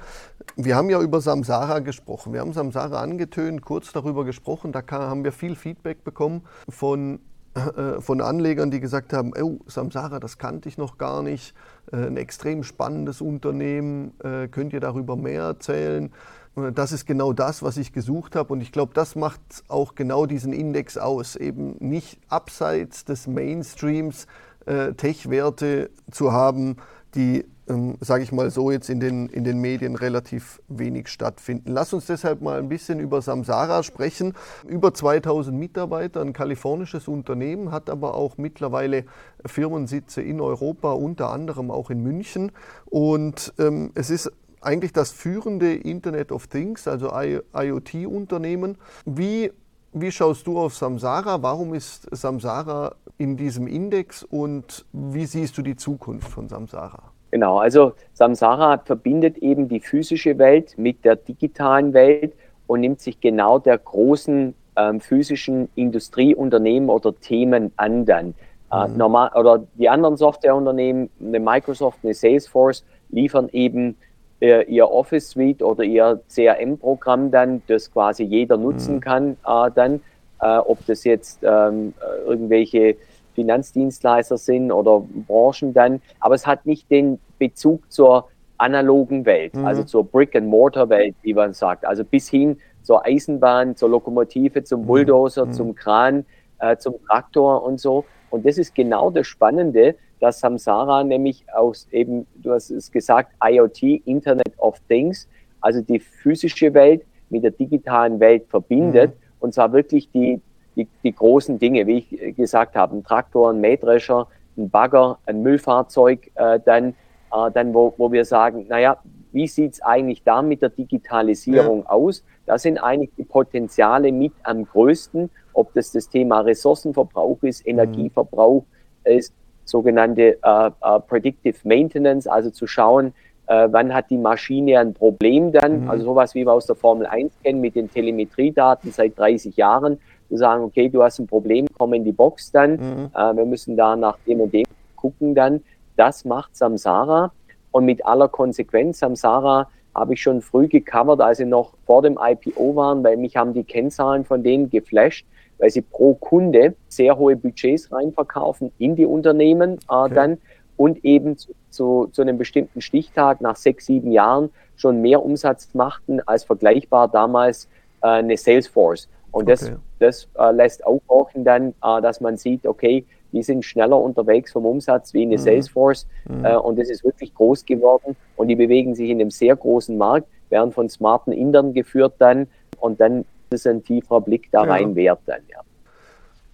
wir 0.56 0.76
haben 0.76 0.90
ja 0.90 1.00
über 1.00 1.20
Samsara 1.20 1.80
gesprochen. 1.80 2.32
Wir 2.32 2.40
haben 2.40 2.52
Samsara 2.52 3.00
angetönt, 3.00 3.62
kurz 3.62 3.92
darüber 3.92 4.24
gesprochen. 4.24 4.72
Da 4.72 4.82
kam, 4.82 5.02
haben 5.02 5.24
wir 5.24 5.32
viel 5.32 5.56
Feedback 5.56 6.04
bekommen 6.04 6.42
von, 6.68 7.18
äh, 7.54 8.00
von 8.00 8.20
Anlegern, 8.20 8.70
die 8.70 8.80
gesagt 8.80 9.12
haben, 9.12 9.32
oh, 9.40 9.58
Samsara, 9.66 10.20
das 10.20 10.38
kannte 10.38 10.68
ich 10.68 10.78
noch 10.78 10.98
gar 10.98 11.22
nicht. 11.22 11.54
Äh, 11.92 12.06
ein 12.06 12.16
extrem 12.16 12.62
spannendes 12.62 13.20
Unternehmen. 13.20 14.12
Äh, 14.22 14.46
könnt 14.48 14.72
ihr 14.72 14.80
darüber 14.80 15.16
mehr 15.16 15.42
erzählen? 15.42 16.12
Das 16.56 16.91
ist 16.91 17.06
genau 17.06 17.32
das, 17.32 17.62
was 17.62 17.76
ich 17.76 17.93
gesucht 17.93 18.35
habe. 18.35 18.52
Und 18.52 18.61
ich 18.61 18.73
glaube, 18.73 18.93
das 18.93 19.14
macht 19.14 19.41
auch 19.69 19.94
genau 19.94 20.26
diesen 20.26 20.52
Index 20.52 20.99
aus. 20.99 21.37
Eben 21.37 21.76
nicht 21.78 22.19
abseits 22.28 23.04
des 23.04 23.26
Mainstreams 23.26 24.26
äh, 24.66 24.92
Tech-Werte 24.95 25.90
zu 26.11 26.33
haben, 26.33 26.76
die, 27.14 27.45
ähm, 27.69 27.97
sage 28.00 28.25
ich 28.25 28.33
mal 28.33 28.50
so, 28.50 28.71
jetzt 28.71 28.90
in 28.90 29.00
den, 29.00 29.28
in 29.28 29.45
den 29.45 29.61
Medien 29.61 29.97
relativ 29.97 30.61
wenig 30.69 31.09
stattfinden. 31.09 31.71
Lass 31.73 31.92
uns 31.92 32.07
deshalb 32.07 32.40
mal 32.40 32.59
ein 32.59 32.69
bisschen 32.69 33.00
über 33.00 33.23
Samsara 33.23 33.83
sprechen. 33.83 34.35
Über 34.66 34.92
2000 34.92 35.57
Mitarbeiter, 35.57 36.21
ein 36.21 36.33
kalifornisches 36.33 37.09
Unternehmen, 37.09 37.71
hat 37.71 37.90
aber 37.90 38.14
auch 38.14 38.38
mittlerweile 38.38 39.04
Firmensitze 39.47 40.21
in 40.21 40.40
Europa, 40.40 40.92
unter 40.92 41.30
anderem 41.30 41.71
auch 41.71 41.90
in 41.90 42.02
München. 42.02 42.52
Und 42.87 43.54
ähm, 43.59 43.92
es 43.95 44.11
ist 44.11 44.30
eigentlich 44.61 44.93
das 44.93 45.11
führende 45.11 45.75
Internet 45.75 46.33
of 46.33 46.47
Things, 46.47 46.87
also 46.87 47.11
IoT-Unternehmen. 47.12 48.76
Wie, 49.05 49.50
wie 49.93 50.11
schaust 50.11 50.47
du 50.47 50.59
auf 50.59 50.75
Samsara? 50.75 51.43
Warum 51.43 51.75
ist 51.75 52.09
Samsara 52.14 52.95
in 53.19 53.37
diesem 53.37 53.67
Index 53.67 54.23
und 54.23 54.85
wie 54.93 55.26
siehst 55.26 55.57
du 55.59 55.62
die 55.62 55.76
Zukunft 55.76 56.29
von 56.29 56.49
Samsara? 56.49 57.12
Genau, 57.31 57.59
also 57.59 57.93
Samsara 58.12 58.79
verbindet 58.79 59.38
eben 59.38 59.69
die 59.69 59.81
physische 59.81 60.37
Welt 60.38 60.76
mit 60.76 61.05
der 61.05 61.17
digitalen 61.17 61.93
Welt 61.93 62.35
und 62.67 62.81
nimmt 62.81 63.00
sich 63.00 63.21
genau 63.21 63.59
der 63.59 63.79
großen 63.79 64.55
ähm, 64.76 65.00
physischen 65.00 65.69
Industrieunternehmen 65.75 66.88
oder 66.88 67.14
Themen 67.19 67.73
an 67.76 68.05
dann. 68.05 68.35
Äh, 68.73 68.88
mhm. 68.88 68.97
normal, 68.97 69.31
oder 69.35 69.64
die 69.75 69.88
anderen 69.88 70.17
Softwareunternehmen, 70.17 71.11
eine 71.21 71.40
Microsoft, 71.40 71.99
eine 72.02 72.14
Salesforce, 72.14 72.85
liefern 73.11 73.49
eben 73.52 73.97
äh, 74.40 74.62
ihr 74.64 74.90
Office 74.90 75.30
Suite 75.30 75.62
oder 75.62 75.85
ihr 75.85 76.20
CRM-Programm 76.28 77.30
dann, 77.30 77.62
das 77.66 77.92
quasi 77.92 78.25
jeder 78.25 78.56
nutzen 78.56 78.97
mhm. 78.97 79.00
kann, 79.00 79.37
äh, 79.47 79.70
dann, 79.75 80.00
äh, 80.40 80.59
ob 80.59 80.85
das 80.87 81.04
jetzt 81.04 81.40
ähm, 81.42 81.94
äh, 82.00 82.28
irgendwelche 82.28 82.97
Finanzdienstleister 83.35 84.38
sind 84.38 84.73
oder 84.73 85.02
Branchen 85.26 85.73
dann, 85.73 86.00
aber 86.18 86.35
es 86.35 86.47
hat 86.47 86.66
nicht 86.66 86.90
den 86.90 87.18
Bezug 87.38 87.90
zur 87.90 88.28
analogen 88.59 89.25
Welt, 89.25 89.54
mhm. 89.54 89.64
also 89.64 89.85
zur 89.85 90.04
Brick-and-Mortar-Welt, 90.04 91.14
wie 91.23 91.35
man 91.35 91.52
sagt, 91.52 91.87
also 91.87 92.04
bis 92.04 92.28
hin 92.28 92.59
zur 92.82 93.04
Eisenbahn, 93.06 93.76
zur 93.76 93.90
Lokomotive, 93.90 94.64
zum 94.64 94.82
mhm. 94.82 94.87
Bulldozer, 94.87 95.47
mhm. 95.47 95.52
zum 95.52 95.75
Kran, 95.75 96.26
äh, 96.59 96.76
zum 96.76 96.94
Traktor 97.06 97.62
und 97.62 97.80
so. 97.80 98.04
Und 98.30 98.47
das 98.47 98.59
ist 98.59 98.75
genau 98.75 99.11
das 99.11 99.26
Spannende, 99.26 99.97
dass 100.20 100.40
Samsara 100.40 101.02
nämlich 101.02 101.44
aus 101.52 101.88
eben, 101.90 102.26
du 102.36 102.52
hast 102.52 102.70
es 102.70 102.92
gesagt, 102.92 103.32
IoT, 103.42 103.82
Internet 104.04 104.52
of 104.58 104.78
Things, 104.88 105.28
also 105.60 105.80
die 105.80 105.98
physische 105.98 106.72
Welt 106.74 107.02
mit 107.30 107.44
der 107.44 107.52
digitalen 107.52 108.20
Welt 108.20 108.46
verbindet. 108.48 109.10
Mhm. 109.10 109.36
Und 109.40 109.54
zwar 109.54 109.72
wirklich 109.72 110.10
die, 110.10 110.40
die, 110.76 110.86
die, 111.02 111.12
großen 111.12 111.58
Dinge, 111.58 111.86
wie 111.86 111.98
ich 111.98 112.36
gesagt 112.36 112.76
habe, 112.76 112.96
ein 112.96 113.04
Traktor, 113.04 113.50
ein 113.50 113.60
Mähdrescher, 113.60 114.28
ein 114.56 114.68
Bagger, 114.68 115.18
ein 115.26 115.42
Müllfahrzeug, 115.42 116.30
äh, 116.34 116.60
dann, 116.64 116.90
äh, 117.32 117.50
dann 117.52 117.72
wo, 117.72 117.94
wo 117.96 118.12
wir 118.12 118.24
sagen, 118.24 118.66
naja, 118.68 118.98
wie 119.32 119.46
sieht's 119.46 119.80
eigentlich 119.80 120.22
da 120.24 120.42
mit 120.42 120.60
der 120.60 120.70
Digitalisierung 120.70 121.82
ja. 121.84 121.90
aus? 121.90 122.24
Da 122.46 122.58
sind 122.58 122.78
eigentlich 122.78 123.10
die 123.16 123.24
Potenziale 123.24 124.12
mit 124.12 124.32
am 124.42 124.64
größten, 124.64 125.30
ob 125.52 125.72
das 125.74 125.92
das 125.92 126.08
Thema 126.08 126.40
Ressourcenverbrauch 126.40 127.42
ist, 127.42 127.64
mhm. 127.64 127.70
Energieverbrauch 127.70 128.64
mhm. 129.04 129.12
ist, 129.12 129.32
sogenannte 129.70 130.38
äh, 130.42 130.66
äh, 130.66 131.00
Predictive 131.08 131.56
Maintenance, 131.64 132.26
also 132.26 132.50
zu 132.50 132.66
schauen, 132.66 133.14
äh, 133.46 133.68
wann 133.70 133.94
hat 133.94 134.10
die 134.10 134.16
Maschine 134.16 134.78
ein 134.78 134.94
Problem 134.94 135.52
dann, 135.52 135.84
mhm. 135.84 135.90
also 135.90 136.04
sowas 136.04 136.34
wie 136.34 136.44
wir 136.44 136.52
aus 136.52 136.66
der 136.66 136.76
Formel 136.76 137.06
1 137.06 137.32
kennen 137.42 137.60
mit 137.60 137.76
den 137.76 137.90
Telemetriedaten 137.90 138.92
seit 138.92 139.18
30 139.18 139.56
Jahren, 139.56 139.98
zu 140.28 140.36
sagen, 140.36 140.62
okay, 140.62 140.88
du 140.88 141.02
hast 141.02 141.18
ein 141.18 141.26
Problem, 141.26 141.66
komm 141.76 141.94
in 141.94 142.04
die 142.04 142.12
Box 142.12 142.52
dann, 142.52 142.72
mhm. 142.72 143.10
wir 143.12 143.44
müssen 143.44 143.76
da 143.76 143.96
nach 143.96 144.16
dem 144.26 144.40
und 144.40 144.54
dem 144.54 144.66
gucken 144.94 145.34
dann. 145.34 145.60
Das 145.96 146.24
macht 146.24 146.56
Samsara 146.56 147.32
und 147.72 147.84
mit 147.84 148.06
aller 148.06 148.28
Konsequenz, 148.28 149.00
Samsara 149.00 149.68
habe 149.94 150.14
ich 150.14 150.22
schon 150.22 150.40
früh 150.40 150.68
gecovert, 150.68 151.20
als 151.20 151.38
sie 151.38 151.44
noch 151.44 151.74
vor 151.84 152.02
dem 152.02 152.16
IPO 152.20 152.76
waren, 152.76 153.02
weil 153.02 153.16
mich 153.16 153.36
haben 153.36 153.54
die 153.54 153.64
Kennzahlen 153.64 154.24
von 154.24 154.42
denen 154.42 154.70
geflasht, 154.70 155.26
weil 155.61 155.71
sie 155.71 155.83
pro 155.83 156.14
Kunde 156.14 156.75
sehr 156.88 157.17
hohe 157.17 157.37
Budgets 157.37 157.93
reinverkaufen 157.93 158.73
in 158.79 158.97
die 158.97 159.07
Unternehmen 159.07 159.75
äh, 159.75 159.76
okay. 159.88 160.14
dann 160.14 160.38
und 160.76 161.05
eben 161.05 161.37
zu, 161.37 161.52
zu, 161.69 162.09
zu, 162.11 162.23
einem 162.23 162.38
bestimmten 162.38 162.81
Stichtag 162.81 163.40
nach 163.43 163.57
sechs, 163.57 163.87
sieben 163.87 164.12
Jahren 164.12 164.50
schon 164.76 165.02
mehr 165.02 165.23
Umsatz 165.23 165.69
machten 165.75 166.21
als 166.26 166.45
vergleichbar 166.45 167.09
damals 167.09 167.69
äh, 168.02 168.09
eine 168.09 168.37
Salesforce. 168.37 169.09
Und 169.31 169.43
okay. 169.43 169.50
das, 169.50 169.73
das 169.99 170.29
äh, 170.38 170.52
lässt 170.52 170.85
aufhorchen 170.87 171.45
dann, 171.45 171.75
äh, 171.85 172.00
dass 172.00 172.21
man 172.21 172.37
sieht, 172.38 172.67
okay, 172.67 173.05
die 173.33 173.43
sind 173.43 173.64
schneller 173.64 174.00
unterwegs 174.00 174.52
vom 174.52 174.64
Umsatz 174.64 175.14
wie 175.14 175.23
eine 175.23 175.37
mhm. 175.37 175.40
Salesforce 175.40 176.07
mhm. 176.29 176.45
Äh, 176.45 176.57
und 176.57 176.79
das 176.79 176.88
ist 176.88 177.05
wirklich 177.05 177.35
groß 177.35 177.64
geworden 177.64 178.17
und 178.37 178.49
die 178.49 178.57
bewegen 178.57 178.95
sich 178.95 179.11
in 179.11 179.21
einem 179.21 179.31
sehr 179.31 179.55
großen 179.55 179.97
Markt, 179.97 180.26
werden 180.49 180.73
von 180.73 180.88
smarten 180.88 181.33
Indern 181.33 181.75
geführt 181.75 182.14
dann 182.19 182.49
und 182.81 183.00
dann 183.00 183.25
ist 183.50 183.66
ein 183.66 183.83
tieferer 183.83 184.21
Blick 184.21 184.50
da 184.50 184.62
rein 184.62 184.90
ja. 184.90 184.97
wert 184.97 185.21
dann. 185.26 185.42
Ja. 185.50 185.61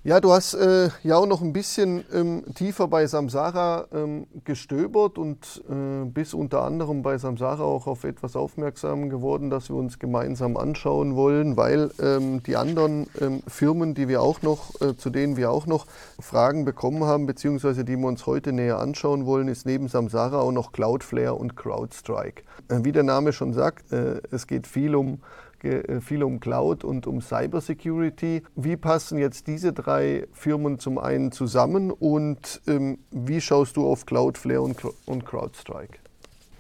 Ja, 0.06 0.20
du 0.20 0.30
hast 0.30 0.54
äh, 0.54 0.90
ja 1.02 1.16
auch 1.16 1.26
noch 1.26 1.42
ein 1.42 1.52
bisschen 1.52 2.04
ähm, 2.14 2.44
tiefer 2.54 2.86
bei 2.86 3.08
Samsara 3.08 3.88
ähm, 3.92 4.28
gestöbert 4.44 5.18
und 5.18 5.64
äh, 5.68 6.04
bist 6.04 6.32
unter 6.32 6.62
anderem 6.62 7.02
bei 7.02 7.18
Samsara 7.18 7.64
auch 7.64 7.88
auf 7.88 8.04
etwas 8.04 8.36
aufmerksam 8.36 9.10
geworden, 9.10 9.50
das 9.50 9.68
wir 9.68 9.74
uns 9.74 9.98
gemeinsam 9.98 10.56
anschauen 10.56 11.16
wollen, 11.16 11.56
weil 11.56 11.90
ähm, 12.00 12.40
die 12.44 12.54
anderen 12.54 13.08
ähm, 13.20 13.42
Firmen, 13.48 13.94
die 13.94 14.06
wir 14.06 14.22
auch 14.22 14.42
noch, 14.42 14.80
äh, 14.80 14.96
zu 14.96 15.10
denen 15.10 15.36
wir 15.36 15.50
auch 15.50 15.66
noch 15.66 15.86
Fragen 16.20 16.64
bekommen 16.64 17.02
haben, 17.02 17.26
beziehungsweise 17.26 17.84
die 17.84 17.96
wir 17.96 18.06
uns 18.06 18.26
heute 18.26 18.52
näher 18.52 18.78
anschauen 18.78 19.26
wollen, 19.26 19.48
ist 19.48 19.66
neben 19.66 19.88
Samsara 19.88 20.38
auch 20.38 20.52
noch 20.52 20.70
Cloudflare 20.70 21.34
und 21.34 21.56
CrowdStrike. 21.56 22.44
Äh, 22.68 22.84
wie 22.84 22.92
der 22.92 23.02
Name 23.02 23.32
schon 23.32 23.52
sagt, 23.52 23.92
äh, 23.92 24.20
es 24.30 24.46
geht 24.46 24.68
viel 24.68 24.94
um 24.94 25.18
viel 26.00 26.22
um 26.22 26.40
Cloud 26.40 26.84
und 26.84 27.06
um 27.06 27.20
Cybersecurity. 27.20 28.42
Wie 28.54 28.76
passen 28.76 29.18
jetzt 29.18 29.46
diese 29.46 29.72
drei 29.72 30.26
Firmen 30.32 30.78
zum 30.78 30.98
einen 30.98 31.32
zusammen 31.32 31.90
und 31.90 32.60
ähm, 32.66 32.98
wie 33.10 33.40
schaust 33.40 33.76
du 33.76 33.86
auf 33.86 34.06
Cloudflare 34.06 34.60
und, 34.60 34.76
und 35.06 35.24
CrowdStrike? 35.24 35.98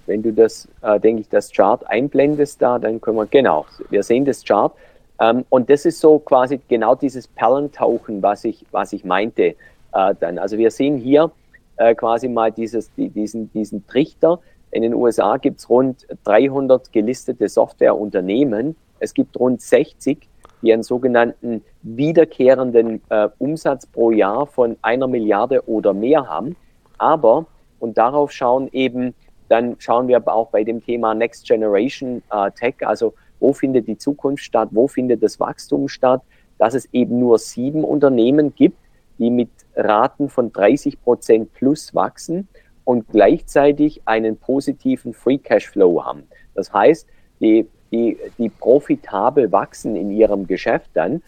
Wenn 0.06 0.22
du 0.22 0.32
das, 0.32 0.68
äh, 0.82 1.00
denke 1.00 1.22
ich, 1.22 1.28
das 1.28 1.52
Chart 1.52 1.84
einblendest 1.88 2.62
da, 2.62 2.78
dann 2.78 3.00
können 3.00 3.16
wir, 3.16 3.26
genau, 3.26 3.66
wir 3.90 4.02
sehen 4.02 4.24
das 4.24 4.44
Chart. 4.44 4.72
Ähm, 5.20 5.44
und 5.48 5.68
das 5.68 5.84
ist 5.84 6.00
so 6.00 6.18
quasi 6.18 6.60
genau 6.68 6.94
dieses 6.94 7.26
Perlentauchen, 7.26 8.22
was 8.22 8.44
ich, 8.44 8.64
was 8.70 8.92
ich 8.92 9.04
meinte 9.04 9.54
äh, 9.92 10.14
dann. 10.20 10.38
Also 10.38 10.58
wir 10.58 10.70
sehen 10.70 10.98
hier 10.98 11.30
äh, 11.76 11.94
quasi 11.94 12.28
mal 12.28 12.52
dieses, 12.52 12.92
die, 12.94 13.08
diesen, 13.08 13.50
diesen 13.52 13.86
Trichter. 13.86 14.40
In 14.70 14.82
den 14.82 14.94
USA 14.94 15.38
gibt 15.38 15.60
es 15.60 15.68
rund 15.68 16.06
300 16.24 16.92
gelistete 16.92 17.48
Softwareunternehmen 17.48 18.76
es 18.98 19.14
gibt 19.14 19.38
rund 19.38 19.60
60, 19.60 20.28
die 20.62 20.72
einen 20.72 20.82
sogenannten 20.82 21.62
wiederkehrenden 21.82 23.02
äh, 23.08 23.28
Umsatz 23.38 23.86
pro 23.86 24.10
Jahr 24.10 24.46
von 24.46 24.76
einer 24.82 25.06
Milliarde 25.06 25.68
oder 25.68 25.92
mehr 25.92 26.26
haben. 26.26 26.56
Aber, 26.98 27.46
und 27.78 27.98
darauf 27.98 28.32
schauen 28.32 28.68
eben, 28.72 29.14
dann 29.48 29.76
schauen 29.78 30.08
wir 30.08 30.16
aber 30.16 30.34
auch 30.34 30.48
bei 30.48 30.64
dem 30.64 30.84
Thema 30.84 31.14
Next 31.14 31.46
Generation 31.46 32.22
äh, 32.30 32.50
Tech, 32.52 32.74
also 32.80 33.14
wo 33.38 33.52
findet 33.52 33.86
die 33.86 33.98
Zukunft 33.98 34.44
statt, 34.44 34.68
wo 34.72 34.88
findet 34.88 35.22
das 35.22 35.38
Wachstum 35.38 35.88
statt, 35.88 36.22
dass 36.58 36.74
es 36.74 36.88
eben 36.92 37.18
nur 37.18 37.38
sieben 37.38 37.84
Unternehmen 37.84 38.54
gibt, 38.54 38.78
die 39.18 39.30
mit 39.30 39.50
Raten 39.74 40.28
von 40.28 40.52
30 40.52 41.02
Prozent 41.02 41.52
plus 41.52 41.94
wachsen 41.94 42.48
und 42.84 43.08
gleichzeitig 43.08 44.00
einen 44.04 44.36
positiven 44.36 45.12
Free 45.12 45.38
Cash 45.38 45.68
Flow 45.68 46.02
haben. 46.04 46.24
Das 46.54 46.72
heißt, 46.72 47.06
die 47.40 47.66
die, 47.90 48.18
die 48.38 48.48
profitabel 48.48 49.50
wachsen 49.52 49.96
in 49.96 50.10
ihrem 50.10 50.46
Geschäft 50.46 50.90
dann. 50.94 51.22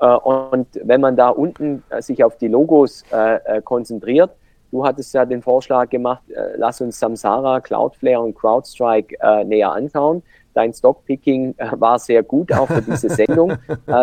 Äh, 0.00 0.06
und 0.06 0.66
wenn 0.82 1.00
man 1.00 1.16
da 1.16 1.28
unten 1.28 1.82
äh, 1.90 2.02
sich 2.02 2.24
auf 2.24 2.36
die 2.38 2.48
Logos 2.48 3.04
äh, 3.10 3.60
konzentriert, 3.62 4.30
du 4.72 4.84
hattest 4.84 5.12
ja 5.14 5.24
den 5.24 5.42
Vorschlag 5.42 5.90
gemacht, 5.90 6.22
lass 6.56 6.80
uns 6.80 7.00
Samsara, 7.00 7.60
Cloudflare 7.60 8.20
und 8.20 8.36
CrowdStrike 8.36 9.16
näher 9.44 9.72
anschauen. 9.72 10.22
Dein 10.54 10.72
Stockpicking 10.72 11.56
war 11.72 11.98
sehr 11.98 12.22
gut 12.22 12.52
auch 12.52 12.68
für 12.68 12.80
diese 12.80 13.10
Sendung. 13.10 13.54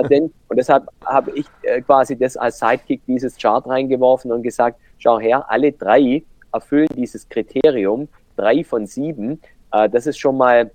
denn, 0.10 0.30
und 0.50 0.58
deshalb 0.58 0.90
habe 1.06 1.32
ich 1.32 1.46
quasi 1.86 2.18
das 2.18 2.36
als 2.36 2.60
Sidekick 2.60 3.02
dieses 3.08 3.38
Chart 3.38 3.66
reingeworfen 3.66 4.30
und 4.30 4.44
gesagt, 4.44 4.78
schau 4.98 5.22
her, 5.22 5.46
alle 5.48 5.72
drei 5.72 6.24
erfüllen 6.52 6.90
dieses 6.98 7.30
Kriterium, 7.30 8.10
drei 8.36 8.62
von 8.66 8.86
sieben. 8.88 9.40
das 9.72 10.06
ist 10.06 10.18
schon 10.18 10.36
mal 10.36 10.70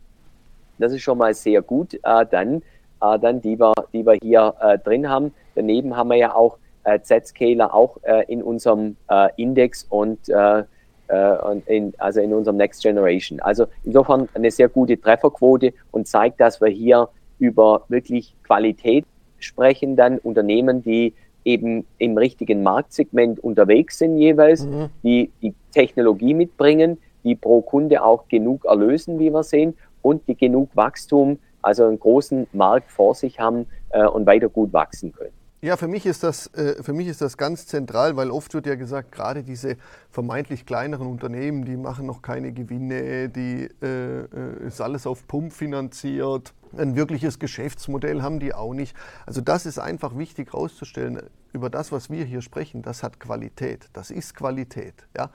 das 0.83 0.93
ist 0.93 1.03
schon 1.03 1.19
mal 1.19 1.35
sehr 1.35 1.63
gut. 1.63 1.95
Äh, 1.95 2.27
dann, 2.31 2.63
äh, 3.01 3.19
dann 3.19 3.41
die, 3.41 3.59
wir, 3.59 3.73
die 3.93 4.05
wir 4.05 4.19
hier 4.23 4.55
äh, 4.61 4.79
drin 4.79 5.09
haben. 5.09 5.33
Daneben 5.55 5.97
haben 5.97 6.09
wir 6.09 6.17
ja 6.17 6.35
auch 6.35 6.59
äh, 6.85 7.01
Z-Scaler 7.01 7.73
auch 7.75 7.99
äh, 8.03 8.25
in 8.29 8.43
unserem 8.43 8.97
äh, 9.09 9.29
Index 9.37 9.87
und, 9.89 10.29
äh, 10.29 10.65
äh, 11.09 11.39
und 11.39 11.67
in, 11.69 11.95
also 11.99 12.21
in 12.21 12.35
unserem 12.35 12.57
Next 12.57 12.83
Generation. 12.83 13.41
Also 13.41 13.67
insofern 13.85 14.29
eine 14.35 14.51
sehr 14.51 14.69
gute 14.69 15.01
Trefferquote 15.01 15.73
und 15.91 16.07
zeigt, 16.07 16.41
dass 16.41 16.61
wir 16.61 16.69
hier 16.69 17.09
über 17.39 17.85
wirklich 17.89 18.35
Qualität 18.45 19.05
sprechen, 19.39 19.97
dann 19.97 20.19
Unternehmen, 20.19 20.83
die 20.83 21.15
eben 21.45 21.85
im 21.99 22.17
richtigen 22.17 22.63
Marktsegment 22.63 23.41
unterwegs 23.41 23.99
sind 23.99 24.17
jeweils, 24.17 24.65
mhm. 24.65 24.91
die 25.03 25.31
die 25.43 25.55
Technologie 25.73 26.35
mitbringen, 26.35 26.99
die 27.25 27.35
pro 27.35 27.63
Kunde 27.63 28.03
auch 28.03 28.29
genug 28.29 28.65
erlösen, 28.65 29.19
wie 29.19 29.31
wir 29.31 29.43
sehen, 29.43 29.75
und 30.03 30.27
die 30.29 30.37
genug 30.37 30.71
Wachstum, 30.75 31.39
also 31.63 31.87
einen 31.87 31.99
großen 31.99 32.47
Markt 32.53 32.91
vor 32.91 33.15
sich 33.15 33.41
haben 33.41 33.67
äh, 33.91 34.05
und 34.05 34.27
weiter 34.27 34.49
gut 34.49 34.73
wachsen 34.73 35.13
können. 35.13 35.33
Ja, 35.65 35.77
für 35.77 35.87
mich, 35.87 36.07
ist 36.07 36.25
das, 36.25 36.49
äh, 36.55 36.83
für 36.83 36.93
mich 36.93 37.07
ist 37.07 37.21
das 37.21 37.37
ganz 37.37 37.69
zentral, 37.69 38.17
weil 38.17 38.33
oft 38.33 38.53
wird 38.53 38.67
ja 38.67 38.75
gesagt, 38.75 39.13
gerade 39.13 39.45
diese 39.45 39.77
vermeintlich 40.11 40.67
kleineren 40.67 41.07
Unternehmen, 41.07 41.65
die 41.65 41.77
machen 41.77 42.05
noch 42.05 42.21
keine 42.21 42.51
Gewinne, 42.51 43.29
die 43.29 43.69
äh, 43.81 44.23
äh, 44.23 44.67
ist 44.67 44.81
alles 44.81 45.07
auf 45.07 45.25
Pump 45.29 45.53
finanziert. 45.53 46.53
Ein 46.77 46.97
wirkliches 46.97 47.39
Geschäftsmodell 47.39 48.23
haben 48.23 48.41
die 48.41 48.53
auch 48.53 48.75
nicht. 48.75 48.97
Also 49.25 49.41
das 49.41 49.65
ist 49.65 49.79
einfach 49.79 50.19
wichtig 50.19 50.53
herauszustellen. 50.53 51.23
Über 51.53 51.71
das, 51.71 51.93
was 51.93 52.11
wir 52.11 52.25
hier 52.25 52.43
sprechen, 52.43 52.83
das 52.83 53.05
hat 53.05 53.21
Qualität. 53.21 53.89
Das 53.93 54.11
ist 54.11 54.35
Qualität. 54.35 54.95
Ja? 55.17 55.31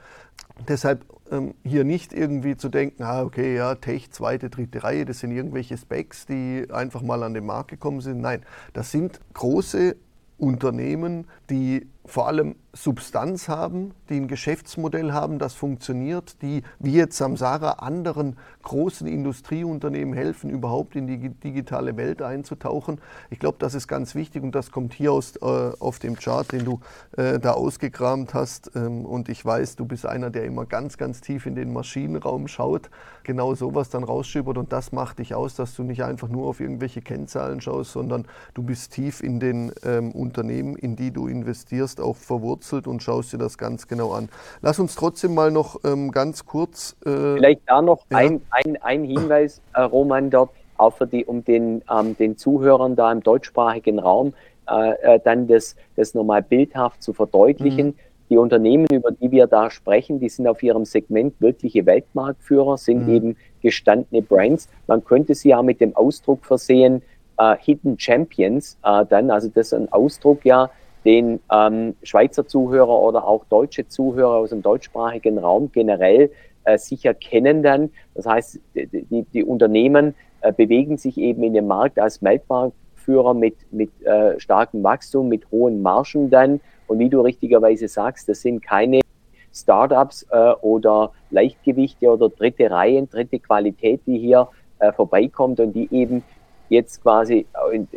Deshalb 0.68 1.06
ähm, 1.32 1.54
hier 1.64 1.84
nicht 1.84 2.14
irgendwie 2.14 2.58
zu 2.58 2.70
denken, 2.70 3.04
ah, 3.04 3.24
okay, 3.24 3.56
ja, 3.56 3.76
Tech, 3.76 4.12
zweite, 4.12 4.50
dritte 4.50 4.84
Reihe, 4.84 5.06
das 5.06 5.20
sind 5.20 5.32
irgendwelche 5.32 5.78
Specs, 5.78 6.26
die 6.26 6.68
einfach 6.72 7.02
mal 7.02 7.24
an 7.24 7.34
den 7.34 7.46
Markt 7.46 7.70
gekommen 7.70 8.02
sind. 8.02 8.22
Nein, 8.22 8.44
das 8.74 8.92
sind 8.92 9.20
große 9.34 9.96
Unternehmen, 10.38 11.28
die 11.50 11.88
vor 12.08 12.28
allem 12.28 12.56
Substanz 12.74 13.50
haben, 13.50 13.92
die 14.10 14.16
ein 14.16 14.28
Geschäftsmodell 14.28 15.12
haben, 15.12 15.40
das 15.40 15.54
funktioniert, 15.54 16.42
die 16.42 16.64
wie 16.80 16.94
jetzt 16.94 17.18
Samsara 17.18 17.72
anderen 17.80 18.38
großen 18.64 19.08
Industrieunternehmen 19.08 20.14
helfen, 20.14 20.50
überhaupt 20.50 20.96
in 20.96 21.08
die 21.08 21.30
digitale 21.30 21.98
Welt 21.98 22.22
einzutauchen. 22.22 23.02
Ich 23.30 23.40
glaube, 23.40 23.58
das 23.60 23.74
ist 23.74 23.88
ganz 23.88 24.16
wichtig 24.16 24.44
und 24.44 24.54
das 24.54 24.72
kommt 24.72 24.94
hier 24.94 25.12
aus, 25.12 25.36
äh, 25.38 25.46
auf 25.46 26.00
dem 26.00 26.16
Chart, 26.16 26.50
den 26.52 26.66
du 26.66 26.80
äh, 27.18 27.40
da 27.40 27.54
ausgekramt 27.54 28.34
hast. 28.34 28.72
Ähm, 28.76 29.06
und 29.06 29.28
ich 29.28 29.44
weiß, 29.44 29.76
du 29.76 29.86
bist 29.86 30.06
einer, 30.06 30.30
der 30.30 30.46
immer 30.46 30.66
ganz, 30.66 30.98
ganz 30.98 31.20
tief 31.22 31.46
in 31.46 31.56
den 31.56 31.74
Maschinenraum 31.74 32.48
schaut, 32.48 32.90
genau 33.24 33.56
sowas 33.56 33.90
dann 33.90 34.04
rausschüppert 34.04 34.58
und 34.58 34.72
das 34.72 34.92
macht 34.92 35.20
dich 35.20 35.36
aus, 35.36 35.56
dass 35.56 35.76
du 35.76 35.84
nicht 35.84 36.04
einfach 36.04 36.30
nur 36.30 36.48
auf 36.48 36.60
irgendwelche 36.60 37.02
Kennzahlen 37.02 37.60
schaust, 37.60 37.92
sondern 37.92 38.26
du 38.54 38.64
bist 38.64 38.94
tief 38.94 39.22
in 39.22 39.40
den 39.40 39.72
ähm, 39.84 40.12
Unternehmen, 40.12 40.76
in 40.76 40.96
die 40.96 41.12
du 41.12 41.28
investierst 41.28 41.97
bist 41.98 42.02
auch 42.02 42.16
verwurzelt 42.16 42.88
und 42.88 43.02
schaust 43.02 43.34
dir 43.34 43.38
das 43.38 43.58
ganz 43.58 43.88
genau 43.88 44.12
an. 44.12 44.30
Lass 44.62 44.80
uns 44.80 44.96
trotzdem 44.96 45.34
mal 45.34 45.52
noch 45.52 45.80
ähm, 45.84 46.12
ganz 46.12 46.46
kurz. 46.46 46.96
Äh, 47.06 47.36
Vielleicht 47.36 47.62
da 47.68 47.82
noch 47.82 48.06
ja. 48.10 48.18
ein, 48.18 48.42
ein, 48.52 48.78
ein 48.82 49.04
Hinweis, 49.04 49.62
äh, 49.74 49.82
Roman, 49.82 50.30
dort 50.30 50.52
auch 50.78 50.92
für 50.92 51.08
die, 51.08 51.26
um 51.26 51.44
den, 51.44 51.84
ähm, 51.92 52.16
den 52.18 52.38
Zuhörern 52.38 52.96
da 52.96 53.12
im 53.12 53.24
deutschsprachigen 53.24 54.00
Raum 54.00 54.34
äh, 54.70 55.16
äh 55.16 55.20
dann 55.24 55.48
das, 55.48 55.76
das 55.96 56.14
nochmal 56.14 56.44
bildhaft 56.44 57.02
zu 57.02 57.14
verdeutlichen. 57.14 57.88
Mhm. 57.88 57.96
Die 58.30 58.38
Unternehmen, 58.38 58.88
über 58.92 59.12
die 59.12 59.32
wir 59.32 59.48
da 59.48 59.72
sprechen, 59.72 60.20
die 60.20 60.30
sind 60.30 60.48
auf 60.48 60.62
ihrem 60.62 60.84
Segment 60.84 61.34
wirkliche 61.40 61.86
Weltmarktführer, 61.86 62.78
sind 62.78 63.08
mhm. 63.08 63.14
eben 63.14 63.38
gestandene 63.62 64.22
Brands. 64.22 64.68
Man 64.86 65.04
könnte 65.04 65.34
sie 65.34 65.50
ja 65.50 65.62
mit 65.64 65.80
dem 65.80 65.96
Ausdruck 65.96 66.46
versehen, 66.46 67.02
äh, 67.38 67.56
Hidden 67.60 67.98
Champions 67.98 68.78
äh, 68.84 69.06
dann. 69.06 69.32
Also 69.32 69.48
das 69.48 69.68
ist 69.68 69.74
ein 69.74 69.92
Ausdruck 69.92 70.44
ja, 70.46 70.70
den 71.08 71.40
ähm, 71.50 71.96
Schweizer 72.04 72.46
Zuhörer 72.46 73.00
oder 73.02 73.26
auch 73.26 73.46
deutsche 73.46 73.88
Zuhörer 73.88 74.36
aus 74.36 74.50
dem 74.50 74.62
deutschsprachigen 74.62 75.38
Raum 75.38 75.72
generell 75.72 76.30
äh, 76.66 76.78
sicher 76.78 77.14
kennen 77.14 77.64
dann. 77.64 77.92
Das 78.14 78.26
heißt, 78.26 78.60
die, 78.76 79.26
die 79.34 79.44
Unternehmen 79.46 80.16
äh, 80.42 80.52
bewegen 80.52 80.98
sich 80.98 81.18
eben 81.18 81.44
in 81.44 81.54
dem 81.54 81.68
Markt 81.68 81.98
als 81.98 82.22
Weltmarktführer 82.22 83.34
mit, 83.34 83.56
mit 83.72 83.90
äh, 84.06 84.38
starkem 84.38 84.84
Wachstum, 84.84 85.30
mit 85.30 85.50
hohen 85.50 85.82
Margen 85.82 86.30
dann. 86.30 86.60
Und 86.88 87.00
wie 87.00 87.08
du 87.08 87.22
richtigerweise 87.22 87.88
sagst, 87.88 88.28
das 88.28 88.42
sind 88.42 88.62
keine 88.62 89.00
Startups 89.54 90.28
äh, 90.30 90.52
oder 90.60 91.14
Leichtgewichte 91.32 92.12
oder 92.12 92.28
dritte 92.28 92.70
Reihen, 92.70 93.10
dritte 93.10 93.40
Qualität, 93.40 94.02
die 94.06 94.20
hier 94.20 94.50
äh, 94.80 94.92
vorbeikommt 94.92 95.62
und 95.62 95.72
die 95.72 95.88
eben 95.90 96.22
jetzt 96.68 97.02
quasi 97.02 97.46
in, 97.72 97.88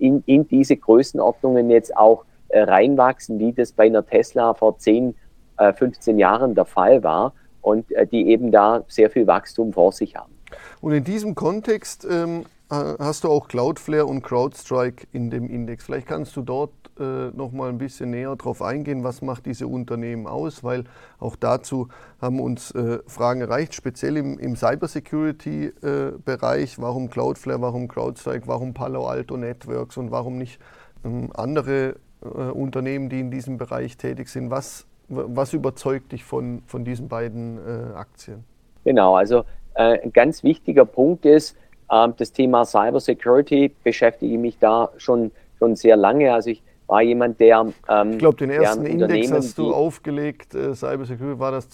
in, 0.00 0.24
in 0.26 0.48
diese 0.48 0.76
Größenordnungen 0.76 1.70
jetzt 1.70 1.96
auch 1.96 2.24
äh, 2.48 2.62
reinwachsen, 2.62 3.38
wie 3.38 3.52
das 3.52 3.72
bei 3.72 3.86
einer 3.86 4.04
Tesla 4.04 4.54
vor 4.54 4.78
10, 4.78 5.14
äh, 5.58 5.72
15 5.72 6.18
Jahren 6.18 6.54
der 6.54 6.64
Fall 6.64 7.02
war 7.02 7.32
und 7.62 7.90
äh, 7.92 8.06
die 8.06 8.28
eben 8.28 8.52
da 8.52 8.84
sehr 8.88 9.10
viel 9.10 9.26
Wachstum 9.26 9.72
vor 9.72 9.92
sich 9.92 10.16
haben. 10.16 10.32
Und 10.80 10.92
in 10.92 11.04
diesem 11.04 11.34
Kontext 11.34 12.06
ähm, 12.08 12.46
hast 12.70 13.24
du 13.24 13.28
auch 13.28 13.48
Cloudflare 13.48 14.06
und 14.06 14.22
CrowdStrike 14.22 15.06
in 15.12 15.30
dem 15.30 15.48
Index. 15.48 15.84
Vielleicht 15.84 16.06
kannst 16.06 16.36
du 16.36 16.42
dort 16.42 16.72
äh, 16.98 17.30
noch 17.30 17.52
mal 17.52 17.68
ein 17.68 17.78
bisschen 17.78 18.10
näher 18.10 18.34
darauf 18.36 18.60
eingehen, 18.62 19.04
was 19.04 19.22
macht 19.22 19.46
diese 19.46 19.66
Unternehmen 19.66 20.26
aus, 20.26 20.64
weil 20.64 20.84
auch 21.18 21.36
dazu 21.36 21.88
haben 22.20 22.40
uns 22.40 22.72
äh, 22.72 22.98
Fragen 23.06 23.42
erreicht, 23.42 23.74
speziell 23.74 24.16
im, 24.16 24.38
im 24.38 24.56
Cybersecurity-Bereich. 24.56 26.78
Äh, 26.78 26.82
warum 26.82 27.10
Cloudflare, 27.10 27.60
warum 27.60 27.88
CrowdStrike, 27.88 28.46
warum 28.46 28.72
Palo 28.74 29.06
Alto 29.06 29.36
Networks 29.36 29.96
und 29.96 30.10
warum 30.10 30.38
nicht 30.38 30.60
ähm, 31.04 31.30
andere 31.34 31.96
äh, 32.22 32.26
Unternehmen, 32.26 33.08
die 33.08 33.20
in 33.20 33.30
diesem 33.30 33.58
Bereich 33.58 33.96
tätig 33.96 34.28
sind? 34.28 34.50
Was, 34.50 34.86
was 35.08 35.52
überzeugt 35.52 36.12
dich 36.12 36.24
von, 36.24 36.62
von 36.66 36.84
diesen 36.84 37.08
beiden 37.08 37.58
äh, 37.58 37.94
Aktien? 37.94 38.44
Genau, 38.84 39.16
also 39.16 39.44
äh, 39.74 40.00
ein 40.02 40.12
ganz 40.12 40.42
wichtiger 40.42 40.84
Punkt 40.84 41.26
ist, 41.26 41.56
ähm, 41.90 42.14
das 42.16 42.32
Thema 42.32 42.64
Cybersecurity 42.64 43.72
beschäftige 43.84 44.38
mich 44.38 44.58
da 44.58 44.90
schon, 44.96 45.30
schon 45.58 45.76
sehr 45.76 45.96
lange. 45.96 46.32
Also 46.32 46.50
ich 46.50 46.62
war 46.86 47.02
jemand, 47.02 47.40
der. 47.40 47.66
Ähm, 47.88 48.12
ich 48.12 48.18
glaube, 48.18 48.36
den 48.36 48.50
ersten 48.50 48.86
Index 48.86 49.32
hast 49.32 49.58
du 49.58 49.74
aufgelegt, 49.74 50.54
äh, 50.54 50.74
Cybersecurity, 50.74 51.38
war 51.38 51.52
das 51.52 51.68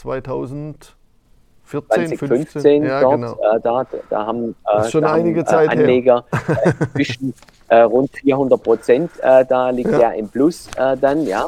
2014, 1.81 2.19
2015 2.19 2.85
ja, 2.85 3.01
dort, 3.01 3.15
genau. 3.15 3.33
äh, 3.33 3.61
da, 3.63 3.87
da 4.11 4.27
haben, 4.27 4.55
äh, 4.67 4.89
schon 4.89 5.03
da 5.03 5.13
einige 5.13 5.41
haben, 5.41 5.47
Zeit 5.47 5.69
äh, 5.69 5.73
Anleger 5.73 6.25
äh, 6.33 6.73
zwischen 6.93 7.35
äh, 7.69 7.81
rund 7.81 8.11
400 8.11 8.63
Prozent, 8.63 9.11
da 9.21 9.71
liegt 9.71 9.91
ja. 9.91 10.01
er 10.01 10.15
im 10.15 10.29
Plus 10.29 10.69
dann, 11.01 11.27
ja, 11.27 11.47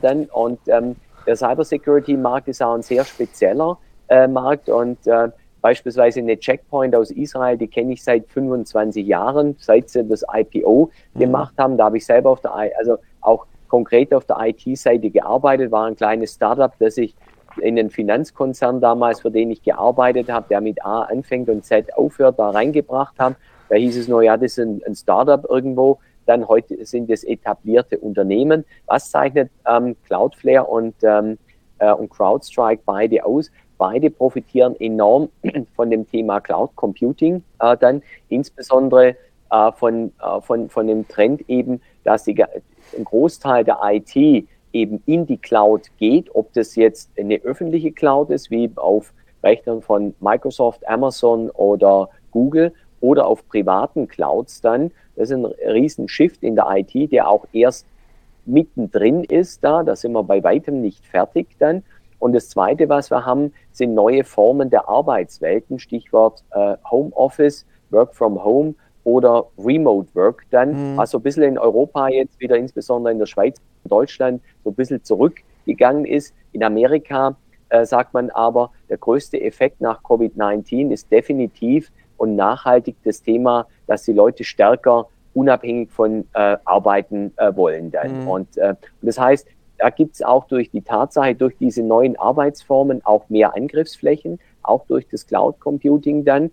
dann 0.00 0.26
und 0.26 0.58
ähm, 0.66 0.96
der 1.26 1.36
Cybersecurity-Markt 1.36 2.48
ist 2.48 2.62
auch 2.62 2.74
ein 2.74 2.82
sehr 2.82 3.04
spezieller 3.04 3.78
Markt 4.28 4.68
und 4.68 4.98
Beispielsweise 5.64 6.20
eine 6.20 6.38
Checkpoint 6.38 6.94
aus 6.94 7.10
Israel, 7.10 7.56
die 7.56 7.68
kenne 7.68 7.94
ich 7.94 8.04
seit 8.04 8.28
25 8.28 9.06
Jahren, 9.06 9.56
seit 9.58 9.88
sie 9.88 10.06
das 10.06 10.22
IPO 10.30 10.90
mhm. 11.14 11.18
gemacht 11.18 11.54
haben. 11.56 11.78
Da 11.78 11.86
habe 11.86 11.96
ich 11.96 12.04
selber 12.04 12.28
auf 12.28 12.42
der, 12.42 12.52
also 12.52 12.98
auch 13.22 13.46
konkret 13.68 14.12
auf 14.12 14.26
der 14.26 14.36
IT-Seite 14.40 15.08
gearbeitet, 15.08 15.72
war 15.72 15.86
ein 15.86 15.96
kleines 15.96 16.34
Startup, 16.34 16.70
das 16.78 16.98
ich 16.98 17.14
in 17.58 17.76
den 17.76 17.90
Finanzkonzern 17.90 18.80
damals, 18.80 19.20
für 19.20 19.30
den 19.30 19.50
ich 19.50 19.62
gearbeitet 19.62 20.30
habe, 20.30 20.46
der 20.48 20.60
mit 20.60 20.84
A 20.84 21.02
anfängt 21.02 21.48
und 21.48 21.64
Z 21.64 21.96
aufhört, 21.96 22.38
da 22.38 22.50
reingebracht 22.50 23.18
haben. 23.18 23.36
Da 23.68 23.76
hieß 23.76 23.96
es 23.96 24.08
nur, 24.08 24.22
ja, 24.22 24.36
das 24.36 24.52
ist 24.52 24.58
ein, 24.58 24.82
ein 24.86 24.94
Startup 24.94 25.44
irgendwo. 25.48 25.98
Dann 26.26 26.48
heute 26.48 26.84
sind 26.86 27.10
es 27.10 27.24
etablierte 27.24 27.98
Unternehmen. 27.98 28.64
Was 28.86 29.10
zeichnet 29.10 29.50
ähm, 29.68 29.96
Cloudflare 30.06 30.64
und, 30.64 30.94
ähm, 31.02 31.38
äh, 31.78 31.92
und 31.92 32.10
CrowdStrike 32.10 32.82
beide 32.84 33.24
aus? 33.24 33.50
Beide 33.76 34.10
profitieren 34.10 34.76
enorm 34.80 35.28
von 35.76 35.90
dem 35.90 36.08
Thema 36.08 36.40
Cloud 36.40 36.74
Computing, 36.76 37.42
äh, 37.60 37.76
dann 37.76 38.02
insbesondere 38.28 39.16
äh, 39.50 39.72
von, 39.72 40.12
äh, 40.22 40.40
von, 40.40 40.70
von 40.70 40.86
dem 40.86 41.06
Trend 41.08 41.48
eben, 41.48 41.80
dass 42.04 42.24
die, 42.24 42.42
ein 42.42 43.04
Großteil 43.04 43.64
der 43.64 43.80
IT 43.82 44.46
eben 44.74 45.02
in 45.06 45.26
die 45.26 45.38
Cloud 45.38 45.90
geht, 45.98 46.34
ob 46.34 46.52
das 46.52 46.74
jetzt 46.76 47.10
eine 47.18 47.40
öffentliche 47.42 47.92
Cloud 47.92 48.30
ist, 48.30 48.50
wie 48.50 48.70
auf 48.76 49.14
Rechnern 49.42 49.80
von 49.80 50.14
Microsoft, 50.20 50.86
Amazon 50.88 51.48
oder 51.50 52.10
Google 52.30 52.72
oder 53.00 53.26
auf 53.26 53.46
privaten 53.48 54.08
Clouds 54.08 54.60
dann. 54.60 54.90
Das 55.16 55.30
ist 55.30 55.36
ein 55.36 55.44
riesen 55.44 56.08
Shift 56.08 56.42
in 56.42 56.56
der 56.56 56.66
IT, 56.70 57.12
der 57.12 57.28
auch 57.28 57.46
erst 57.52 57.86
mittendrin 58.46 59.24
ist 59.24 59.62
da. 59.62 59.82
Da 59.82 59.94
sind 59.96 60.12
wir 60.12 60.24
bei 60.24 60.42
weitem 60.42 60.80
nicht 60.80 61.06
fertig 61.06 61.46
dann. 61.58 61.82
Und 62.18 62.32
das 62.32 62.48
Zweite, 62.48 62.88
was 62.88 63.10
wir 63.10 63.24
haben, 63.24 63.52
sind 63.70 63.94
neue 63.94 64.24
Formen 64.24 64.70
der 64.70 64.88
Arbeitswelten, 64.88 65.78
Stichwort 65.78 66.42
äh, 66.52 66.76
Homeoffice, 66.90 67.66
Work 67.90 68.14
from 68.14 68.42
Home 68.42 68.74
oder 69.04 69.46
Remote 69.58 70.08
Work 70.14 70.46
dann, 70.50 70.92
mhm. 70.94 70.96
was 70.96 71.10
so 71.10 71.18
ein 71.18 71.22
bisschen 71.22 71.42
in 71.42 71.58
Europa 71.58 72.08
jetzt 72.08 72.40
wieder, 72.40 72.56
insbesondere 72.56 73.12
in 73.12 73.18
der 73.18 73.26
Schweiz 73.26 73.60
Deutschland, 73.88 74.42
so 74.62 74.70
ein 74.70 74.74
bisschen 74.74 75.02
zurückgegangen 75.02 76.04
ist. 76.04 76.34
In 76.52 76.62
Amerika 76.62 77.36
äh, 77.68 77.84
sagt 77.84 78.14
man 78.14 78.30
aber, 78.30 78.70
der 78.88 78.98
größte 78.98 79.40
Effekt 79.40 79.80
nach 79.80 80.02
Covid-19 80.02 80.90
ist 80.90 81.10
definitiv 81.10 81.90
und 82.16 82.36
nachhaltig 82.36 82.96
das 83.04 83.22
Thema, 83.22 83.66
dass 83.86 84.04
die 84.04 84.12
Leute 84.12 84.44
stärker 84.44 85.08
unabhängig 85.34 85.90
von 85.90 86.26
äh, 86.34 86.56
arbeiten 86.64 87.32
äh, 87.36 87.54
wollen 87.56 87.90
dann. 87.90 88.22
Mhm. 88.22 88.28
Und, 88.28 88.56
äh, 88.56 88.68
und 88.68 88.78
das 89.02 89.18
heißt, 89.18 89.46
da 89.78 89.90
gibt 89.90 90.14
es 90.14 90.22
auch 90.22 90.46
durch 90.46 90.70
die 90.70 90.82
Tatsache, 90.82 91.34
durch 91.34 91.56
diese 91.58 91.82
neuen 91.82 92.16
Arbeitsformen 92.16 93.04
auch 93.04 93.28
mehr 93.28 93.56
Angriffsflächen, 93.56 94.38
auch 94.62 94.86
durch 94.86 95.08
das 95.08 95.26
Cloud 95.26 95.58
Computing 95.58 96.24
dann. 96.24 96.50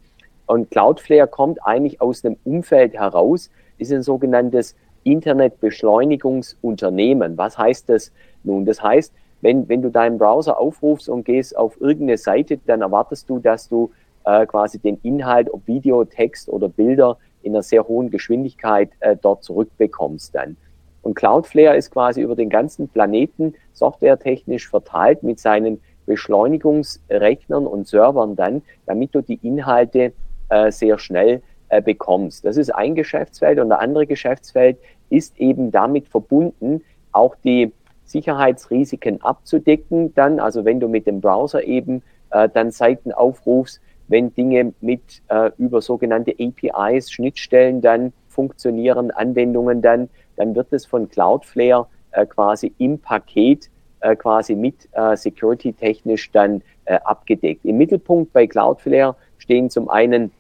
Und 0.48 0.72
Cloudflare 0.72 1.28
kommt 1.28 1.64
eigentlich 1.64 2.02
aus 2.02 2.26
einem 2.26 2.38
Umfeld 2.44 2.96
heraus, 2.96 3.50
ist 3.78 3.92
ein 3.94 4.02
sogenanntes 4.04 4.76
Internetbeschleunigungsunternehmen. 5.04 7.38
Was 7.38 7.58
heißt 7.58 7.90
das 7.90 8.12
nun? 8.44 8.66
Das 8.66 8.82
heißt, 8.82 9.14
wenn, 9.42 9.68
wenn 9.70 9.82
du 9.82 9.90
deinen 9.90 10.18
Browser 10.18 10.60
aufrufst 10.60 11.10
und 11.10 11.26
gehst 11.26 11.58
auf 11.58 11.80
irgendeine 11.82 12.18
Seite, 12.18 12.60
dann 12.66 12.82
erwartest 12.82 13.30
du, 13.30 13.40
dass 13.40 13.68
du 13.68 13.92
äh, 14.24 14.46
quasi 14.46 14.80
den 14.80 15.00
Inhalt, 15.04 15.52
ob 15.52 15.68
Video, 15.68 16.06
Text 16.06 16.48
oder 16.50 16.70
Bilder, 16.70 17.18
in 17.42 17.54
einer 17.54 17.64
sehr 17.64 17.88
hohen 17.88 18.12
Geschwindigkeit 18.12 18.92
äh, 19.00 19.18
dort 19.20 19.44
zurückbekommst 19.44 20.36
dann. 20.36 20.58
Und 21.02 21.16
Cloudflare 21.16 21.76
ist 21.76 21.90
quasi 21.90 22.22
über 22.22 22.36
den 22.36 22.50
ganzen 22.50 22.88
Planeten 22.88 23.56
softwaretechnisch 23.74 24.70
verteilt 24.70 25.24
mit 25.24 25.40
seinen 25.40 25.82
Beschleunigungsrechnern 26.06 27.66
und 27.66 27.88
Servern 27.88 28.36
dann, 28.36 28.62
damit 28.86 29.16
du 29.16 29.22
die 29.22 29.40
Inhalte 29.42 30.14
äh, 30.50 30.72
sehr 30.72 31.00
schnell 31.00 31.42
äh, 31.72 31.82
bekommst. 31.82 32.44
Das 32.44 32.58
ist 32.58 32.70
ein 32.70 32.96
Geschäftsfeld 32.96 33.58
und 33.58 33.70
der 33.70 33.80
andere 33.80 34.06
Geschäftsfeld 34.06 34.78
ist 35.10 35.40
eben 35.40 35.72
damit 35.72 36.08
verbunden, 36.08 36.84
auch 37.14 37.36
die 37.44 37.72
Sicherheitsrisiken 38.04 39.22
abzudecken. 39.22 40.14
Dann, 40.14 40.42
also 40.42 40.66
wenn 40.66 40.82
du 40.82 40.90
mit 40.90 41.08
dem 41.08 41.22
Browser 41.22 41.64
eben 41.64 42.04
äh, 42.32 42.50
dann 42.50 42.72
Seiten 42.72 43.14
aufrufst, 43.14 43.80
wenn 44.10 44.34
Dinge 44.34 44.74
mit 44.82 45.22
äh, 45.30 45.52
über 45.58 45.82
sogenannte 45.82 46.36
APIs, 46.38 47.10
Schnittstellen 47.10 47.80
dann 47.80 48.12
funktionieren, 48.28 49.12
Anwendungen 49.12 49.82
dann, 49.82 50.10
dann 50.36 50.54
wird 50.56 50.74
es 50.74 50.86
von 50.86 51.10
Cloudflare 51.10 51.88
äh, 52.12 52.26
quasi 52.26 52.74
im 52.80 53.00
Paket 53.00 53.70
äh, 54.02 54.18
quasi 54.18 54.56
mit 54.56 54.90
äh, 54.92 55.16
security-technisch 55.16 56.32
dann 56.32 56.62
äh, 56.84 57.00
abgedeckt. 57.06 57.64
Im 57.64 57.78
Mittelpunkt 57.78 58.34
bei 58.34 58.46
Cloudflare 58.46 59.16
stehen 59.38 59.70
zum 59.70 59.90
einen 59.90 60.32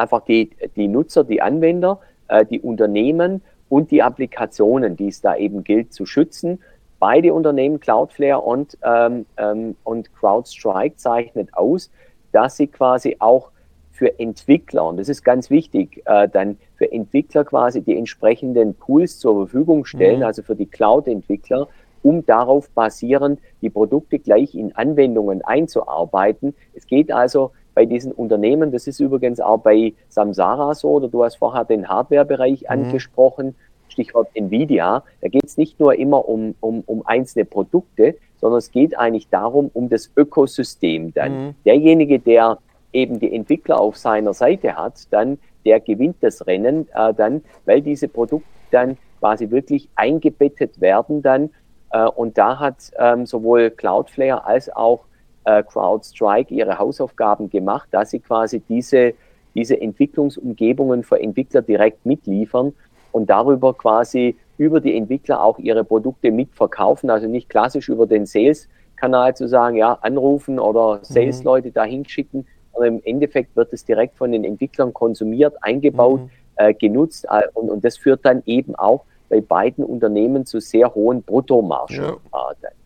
einfach 0.00 0.24
die, 0.24 0.50
die 0.76 0.88
Nutzer, 0.88 1.24
die 1.24 1.42
Anwender, 1.42 2.00
äh, 2.28 2.44
die 2.44 2.60
Unternehmen 2.60 3.42
und 3.68 3.90
die 3.90 4.02
Applikationen, 4.02 4.96
die 4.96 5.08
es 5.08 5.20
da 5.20 5.36
eben 5.36 5.62
gilt 5.62 5.92
zu 5.92 6.06
schützen. 6.06 6.58
Beide 6.98 7.32
Unternehmen, 7.32 7.80
Cloudflare 7.80 8.40
und, 8.40 8.76
ähm, 8.82 9.26
ähm, 9.36 9.76
und 9.84 10.12
CrowdStrike, 10.14 10.96
zeichnet 10.96 11.54
aus, 11.54 11.90
dass 12.32 12.56
sie 12.56 12.66
quasi 12.66 13.16
auch 13.20 13.50
für 13.90 14.18
Entwickler, 14.18 14.86
und 14.86 14.96
das 14.96 15.08
ist 15.08 15.22
ganz 15.22 15.50
wichtig, 15.50 16.02
äh, 16.06 16.28
dann 16.28 16.58
für 16.76 16.90
Entwickler 16.90 17.44
quasi 17.44 17.82
die 17.82 17.96
entsprechenden 17.96 18.78
Tools 18.78 19.18
zur 19.18 19.46
Verfügung 19.46 19.84
stellen, 19.84 20.20
mhm. 20.20 20.24
also 20.24 20.42
für 20.42 20.56
die 20.56 20.66
Cloud-Entwickler, 20.66 21.68
um 22.02 22.24
darauf 22.24 22.70
basierend 22.70 23.40
die 23.60 23.68
Produkte 23.68 24.18
gleich 24.18 24.54
in 24.54 24.74
Anwendungen 24.74 25.42
einzuarbeiten. 25.42 26.54
Es 26.74 26.86
geht 26.86 27.12
also 27.12 27.52
bei 27.80 27.86
diesen 27.86 28.12
Unternehmen, 28.12 28.72
das 28.72 28.86
ist 28.86 29.00
übrigens 29.00 29.40
auch 29.40 29.56
bei 29.56 29.94
Samsara 30.10 30.74
so, 30.74 30.90
oder 30.90 31.08
du 31.08 31.24
hast 31.24 31.36
vorher 31.36 31.64
den 31.64 31.88
Hardware-Bereich 31.88 32.64
mhm. 32.64 32.68
angesprochen, 32.68 33.54
Stichwort 33.88 34.28
Nvidia, 34.34 35.02
da 35.22 35.28
geht 35.28 35.44
es 35.44 35.56
nicht 35.56 35.80
nur 35.80 35.94
immer 35.94 36.28
um, 36.28 36.54
um, 36.60 36.82
um 36.84 37.06
einzelne 37.06 37.46
Produkte, 37.46 38.16
sondern 38.38 38.58
es 38.58 38.70
geht 38.70 38.98
eigentlich 38.98 39.30
darum, 39.30 39.70
um 39.72 39.88
das 39.88 40.10
Ökosystem 40.14 41.14
dann. 41.14 41.46
Mhm. 41.46 41.54
Derjenige, 41.64 42.18
der 42.18 42.58
eben 42.92 43.18
die 43.18 43.34
Entwickler 43.34 43.80
auf 43.80 43.96
seiner 43.96 44.34
Seite 44.34 44.76
hat, 44.76 45.10
dann 45.10 45.38
der 45.64 45.80
gewinnt 45.80 46.16
das 46.20 46.46
Rennen 46.46 46.86
äh, 46.94 47.14
dann, 47.14 47.42
weil 47.64 47.80
diese 47.80 48.08
Produkte 48.08 48.46
dann 48.72 48.98
quasi 49.20 49.50
wirklich 49.50 49.88
eingebettet 49.94 50.82
werden 50.82 51.22
dann. 51.22 51.48
Äh, 51.92 52.04
und 52.04 52.36
da 52.36 52.58
hat 52.58 52.90
ähm, 52.98 53.24
sowohl 53.24 53.70
Cloudflare 53.70 54.44
als 54.44 54.70
auch 54.70 55.06
äh, 55.44 55.62
CrowdStrike 55.62 56.54
ihre 56.54 56.78
Hausaufgaben 56.78 57.50
gemacht, 57.50 57.88
dass 57.90 58.10
sie 58.10 58.20
quasi 58.20 58.60
diese, 58.60 59.14
diese 59.54 59.80
Entwicklungsumgebungen 59.80 61.02
für 61.02 61.20
Entwickler 61.20 61.62
direkt 61.62 62.04
mitliefern 62.04 62.72
und 63.12 63.28
darüber 63.30 63.74
quasi 63.74 64.36
über 64.58 64.80
die 64.80 64.96
Entwickler 64.96 65.42
auch 65.42 65.58
ihre 65.58 65.84
Produkte 65.84 66.30
mitverkaufen, 66.30 67.10
also 67.10 67.26
nicht 67.26 67.48
klassisch 67.48 67.88
über 67.88 68.06
den 68.06 68.26
Sales-Kanal 68.26 69.34
zu 69.34 69.48
sagen, 69.48 69.76
ja, 69.76 69.94
anrufen 70.02 70.58
oder 70.58 70.96
mhm. 70.96 71.04
Sales-Leute 71.04 71.70
dahin 71.70 72.04
schicken, 72.06 72.46
sondern 72.74 72.96
im 72.96 73.02
Endeffekt 73.04 73.56
wird 73.56 73.72
es 73.72 73.84
direkt 73.84 74.16
von 74.16 74.32
den 74.32 74.44
Entwicklern 74.44 74.92
konsumiert, 74.92 75.54
eingebaut, 75.62 76.20
mhm. 76.20 76.30
äh, 76.56 76.74
genutzt 76.74 77.26
äh, 77.30 77.42
und, 77.54 77.70
und 77.70 77.84
das 77.84 77.96
führt 77.96 78.24
dann 78.24 78.42
eben 78.44 78.74
auch 78.74 79.04
bei 79.30 79.40
beiden 79.40 79.84
Unternehmen 79.84 80.44
zu 80.44 80.60
sehr 80.60 80.94
hohen 80.94 81.22
Bruttomargen. 81.22 81.96
Ja. 81.96 82.16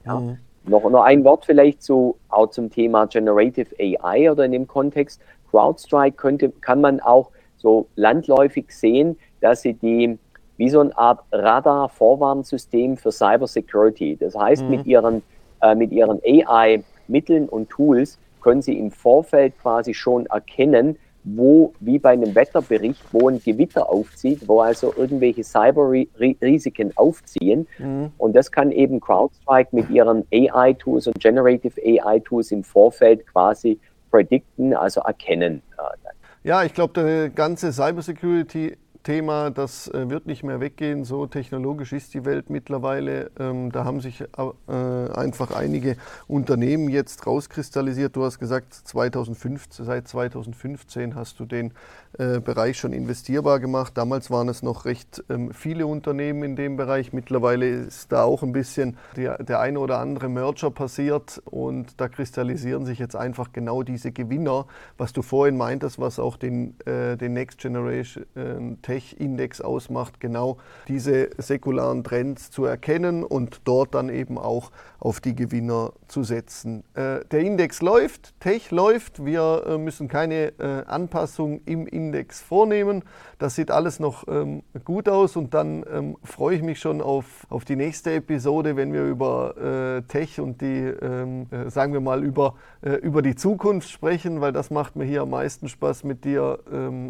Ja. 0.05 0.21
Mhm. 0.21 0.39
Noch, 0.67 0.89
noch 0.89 1.03
ein 1.03 1.25
Wort 1.25 1.45
vielleicht 1.45 1.83
zu, 1.83 2.17
auch 2.29 2.49
zum 2.51 2.71
Thema 2.71 3.07
Generative 3.07 3.75
AI 3.79 4.31
oder 4.31 4.45
in 4.45 4.53
dem 4.53 4.67
Kontext. 4.67 5.21
CrowdStrike 5.51 6.17
könnte, 6.17 6.51
kann 6.51 6.81
man 6.81 7.01
auch 7.01 7.31
so 7.57 7.87
landläufig 7.97 8.67
sehen, 8.71 9.17
dass 9.41 9.63
sie 9.63 9.75
die 9.75 10.19
wie 10.57 10.69
so 10.69 10.81
eine 10.81 10.97
Art 10.97 11.21
Radar-Vorwarnsystem 11.33 12.97
für 12.97 13.11
Cybersecurity. 13.11 14.17
Das 14.17 14.37
heißt, 14.37 14.63
mhm. 14.63 14.71
mit 14.71 14.87
ihren, 14.87 15.23
äh, 15.63 15.75
mit 15.75 15.91
ihren 15.91 16.21
AI-Mitteln 16.25 17.49
und 17.49 17.71
Tools 17.71 18.19
können 18.41 18.63
sie 18.63 18.79
im 18.79 18.91
Vorfeld 18.91 19.59
quasi 19.61 19.95
schon 19.95 20.27
erkennen, 20.27 20.97
wo, 21.25 21.73
wie 21.81 21.99
bei 21.99 22.11
einem 22.11 22.35
Wetterbericht, 22.35 23.03
wo 23.13 23.29
ein 23.29 23.41
Gewitter 23.43 23.89
aufzieht, 23.89 24.47
wo 24.47 24.61
also 24.61 24.93
irgendwelche 24.95 25.43
Cyber-Risiken 25.43 26.93
aufziehen. 26.97 27.67
Mhm. 27.79 28.13
Und 28.19 28.37
das 28.37 28.53
kann 28.53 28.71
eben 28.71 29.01
CrowdStrike 29.01 29.75
mit 29.75 29.91
ihren 29.91 30.27
AI-Tools 30.33 31.07
und 31.07 31.19
Generative 31.19 31.81
AI-Tools 31.81 32.53
im 32.53 32.63
Vorfeld 32.63 33.27
quasi 33.27 33.81
predikten, 34.11 34.75
also 34.75 35.01
erkennen. 35.01 35.63
Ja, 36.45 36.63
ich 36.63 36.75
glaube, 36.75 36.93
der 36.93 37.31
ganze 37.31 37.73
Cybersecurity 37.73 38.77
Thema, 39.05 39.51
das 39.51 39.87
äh, 39.89 40.09
wird 40.09 40.27
nicht 40.27 40.43
mehr 40.43 40.61
weggehen. 40.61 41.05
So 41.05 41.27
technologisch 41.27 41.93
ist 41.93 42.15
die 42.15 42.25
Welt 42.25 42.51
mittlerweile. 42.51 43.31
Ähm, 43.39 43.71
da 43.71 43.85
haben 43.85 44.01
sich 44.01 44.23
äh, 44.23 44.73
einfach 45.13 45.55
einige 45.55 45.97
Unternehmen 46.27 46.89
jetzt 46.89 47.27
rauskristallisiert. 47.27 48.17
Du 48.17 48.25
hast 48.25 48.39
gesagt, 48.39 48.75
2015, 48.75 49.85
seit 49.85 50.09
2015 50.09 51.15
hast 51.15 51.39
du 51.39 51.45
den 51.45 51.73
äh, 52.19 52.41
Bereich 52.41 52.79
schon 52.79 52.93
investierbar 52.93 53.61
gemacht. 53.61 53.93
Damals 53.97 54.31
waren 54.31 54.49
es 54.49 54.63
noch 54.63 54.87
recht 54.87 55.23
ähm, 55.29 55.53
viele 55.53 55.87
Unternehmen 55.87 56.43
in 56.43 56.57
dem 56.57 56.77
Bereich. 56.77 57.13
Mittlerweile 57.13 57.69
ist 57.69 58.11
da 58.11 58.25
auch 58.25 58.43
ein 58.43 58.53
bisschen 58.53 58.97
der, 59.17 59.43
der 59.43 59.61
eine 59.61 59.79
oder 59.81 59.99
andere 59.99 60.31
Merger 60.31 60.71
passiert 60.71 61.43
und 61.45 62.01
da 62.01 62.09
kristallisieren 62.09 62.87
sich 62.87 62.99
jetzt 62.99 63.17
einfach 63.17 63.53
genau 63.53 63.83
diese 63.83 64.13
Gewinner, 64.13 64.67
was 64.97 65.13
du 65.13 65.21
vorhin 65.21 65.59
meintest, 65.59 65.99
was 65.99 66.19
auch 66.19 66.37
den, 66.37 66.77
den 66.87 67.33
Next 67.35 67.59
Generation 67.59 68.25
Tech-Index 68.95 69.61
ausmacht, 69.61 70.21
genau 70.21 70.59
diese 70.87 71.31
säkularen 71.39 72.05
Trends 72.05 72.53
zu 72.53 72.65
erkennen 72.65 73.25
und 73.25 73.63
dort 73.65 73.95
dann 73.95 74.09
eben 74.09 74.39
auch 74.39 74.71
auf 75.01 75.21
die 75.21 75.35
Gewinner 75.35 75.93
zu 76.07 76.23
setzen. 76.23 76.85
Äh, 76.95 77.25
der 77.25 77.41
Index 77.41 77.83
läuft, 77.83 78.39
Tech 78.39 78.71
läuft, 78.71 79.25
wir 79.25 79.65
äh, 79.67 79.79
müssen 79.79 80.07
keine 80.07 80.53
äh, 80.61 80.85
Anpassung 80.87 81.61
im 81.67 81.89
Index 81.89 82.41
vornehmen. 82.41 83.03
Das 83.45 83.57
sieht 83.57 83.71
alles 83.71 84.01
noch 84.01 84.27
ähm, 84.27 84.63
gut 84.87 85.07
aus 85.07 85.37
und 85.37 85.53
dann 85.53 85.85
ähm, 85.93 86.17
freue 86.25 86.57
ich 86.57 86.63
mich 86.63 86.81
schon 86.81 87.03
auf, 87.03 87.47
auf 87.51 87.67
die 87.67 87.77
nächste 87.77 88.15
Episode, 88.15 88.75
wenn 88.75 88.95
wir 88.95 89.05
über 89.05 90.03
Tech 90.09 90.41
und 90.41 90.63
die, 90.63 90.67
ähm, 90.67 91.47
sagen 91.69 91.93
wir 91.93 92.01
mal, 92.01 92.25
über, 92.25 92.55
über 93.03 93.21
die 93.21 93.35
Zukunft 93.35 93.91
sprechen, 93.91 94.41
weil 94.41 94.53
das 94.53 94.71
macht 94.71 94.97
mir 94.97 95.05
hier 95.05 95.23
am 95.23 95.31
meisten 95.31 95.69
Spaß 95.69 96.05
mit 96.05 96.25
dir, 96.25 96.59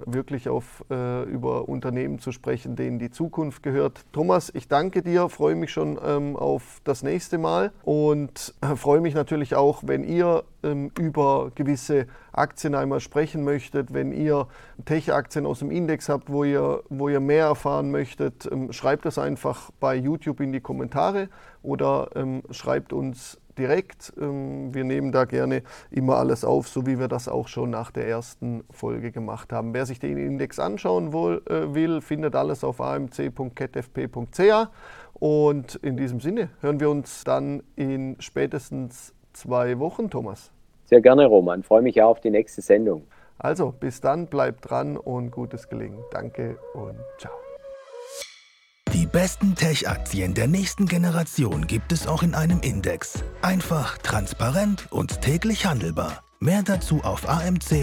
wirklich 0.07 0.49
auf, 0.49 0.85
über 0.88 1.68
Unternehmen 1.68 2.18
zu 2.18 2.33
sprechen, 2.33 2.75
denen 2.75 2.99
die 2.99 3.11
Zukunft 3.11 3.62
gehört. 3.62 4.05
Thomas, 4.12 4.51
ich 4.55 4.66
danke 4.66 5.03
dir, 5.03 5.29
freue 5.29 5.55
mich 5.55 5.70
schon 5.70 5.99
ähm, 6.05 6.37
auf 6.37 6.81
das 6.85 7.03
nächste 7.03 7.38
Mal 7.38 7.73
und 7.85 8.55
äh, 8.61 8.75
freue 8.77 9.01
mich 9.01 9.14
natürlich 9.14 9.55
auch, 9.55 9.83
wenn 9.87 10.05
ihr 10.05 10.44
ähm, 10.64 10.90
über 10.98 11.53
gewisse 11.55 12.07
Aktien 12.33 12.74
einmal 12.74 13.00
sprechen 13.00 13.44
möchtet, 13.44 13.92
wenn 13.92 14.12
ihr 14.12 14.48
Tech-Aktien 14.85 15.46
aus 15.46 15.61
dem 15.61 15.70
Index 15.70 16.09
habt, 16.09 16.31
wo 16.31 16.44
ihr, 16.44 16.83
wo 16.88 17.09
ihr 17.09 17.20
mehr 17.20 17.46
erfahren 17.46 17.90
möchtet, 17.90 18.50
ähm, 18.50 18.72
schreibt 18.72 19.05
das 19.05 19.18
einfach 19.18 19.70
bei 19.79 19.94
YouTube 19.94 20.40
in 20.40 20.53
die 20.53 20.61
Kommentare 20.61 21.29
oder 21.62 22.11
ähm, 22.16 22.42
schreibt 22.50 22.92
uns 22.92 23.38
direkt. 23.59 24.12
Ähm, 24.20 24.74
wir 24.74 24.85
nehmen 24.85 25.12
da 25.12 25.24
gerne 25.24 25.62
immer 25.90 26.16
alles 26.16 26.44
auf, 26.44 26.68
so 26.68 26.87
wie 26.87 26.98
wir 26.98 27.09
das 27.09 27.29
auch 27.29 27.48
schon 27.48 27.70
nach 27.70 27.90
der 27.90 28.09
ersten 28.09 28.64
Folge 28.70 29.12
gemacht 29.12 29.53
haben. 29.53 29.74
Wer 29.74 29.87
sich 29.87 29.98
den 29.98 30.18
Index 30.18 30.59
anschauen 30.59 31.09
äh, 31.09 31.74
will, 31.74 32.00
findet 32.00 32.35
alles 32.35 32.64
auf 32.64 32.81
amc.ketfp.ca. 32.81 34.70
Und 35.14 35.77
in 35.77 35.96
diesem 35.96 36.20
Sinne 36.20 36.50
hören 36.61 36.81
wir 36.81 36.90
uns 36.90 37.24
dann 37.24 37.62
in 37.77 38.16
spätestens 38.18 39.13
zwei 39.35 39.79
Wochen, 39.79 40.11
Thomas. 40.11 40.51
Sehr 40.87 41.01
gerne, 41.01 41.27
Roman. 41.27 41.62
Freue 41.62 41.83
mich 41.83 42.01
auch 42.03 42.11
auf 42.11 42.20
die 42.20 42.31
nächste 42.31 42.62
Sendung. 42.62 43.05
Also, 43.38 43.73
bis 43.79 44.01
dann, 44.01 44.27
bleibt 44.27 44.70
dran 44.70 44.97
und 44.97 45.31
gutes 45.31 45.68
Gelingen. 45.68 45.99
Danke 46.11 46.59
und 46.75 46.97
ciao. 47.18 47.33
Die 48.92 49.07
besten 49.07 49.55
Tech-Aktien 49.57 50.35
der 50.35 50.47
nächsten 50.47 50.87
Generation 50.87 51.66
gibt 51.66 51.90
es 51.90 52.07
auch 52.07 52.23
in 52.23 52.35
einem 52.35 52.61
Index. 52.61 53.25
Einfach, 53.42 53.99
transparent 53.99 54.87
und 54.92 55.20
täglich 55.20 55.66
handelbar. 55.66 56.23
Mehr 56.38 56.62
dazu 56.62 57.01
auf 57.03 57.29
amc.catfp.com. 57.29 57.83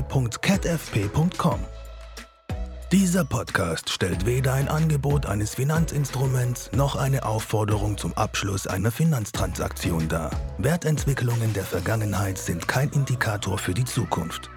Dieser 2.92 3.24
Podcast 3.24 3.90
stellt 3.90 4.26
weder 4.26 4.52
ein 4.52 4.68
Angebot 4.68 5.26
eines 5.26 5.56
Finanzinstruments 5.56 6.70
noch 6.74 6.98
eine 6.98 7.24
Aufforderung 7.26 7.98
zum 7.98 8.12
Abschluss 8.18 8.68
einer 8.68 8.92
Finanztransaktion 8.92 10.10
dar. 10.10 10.30
Wertentwicklungen 10.58 11.54
der 11.54 11.64
Vergangenheit 11.64 12.38
sind 12.38 12.68
kein 12.68 12.90
Indikator 12.90 13.58
für 13.58 13.74
die 13.74 13.86
Zukunft. 13.86 14.52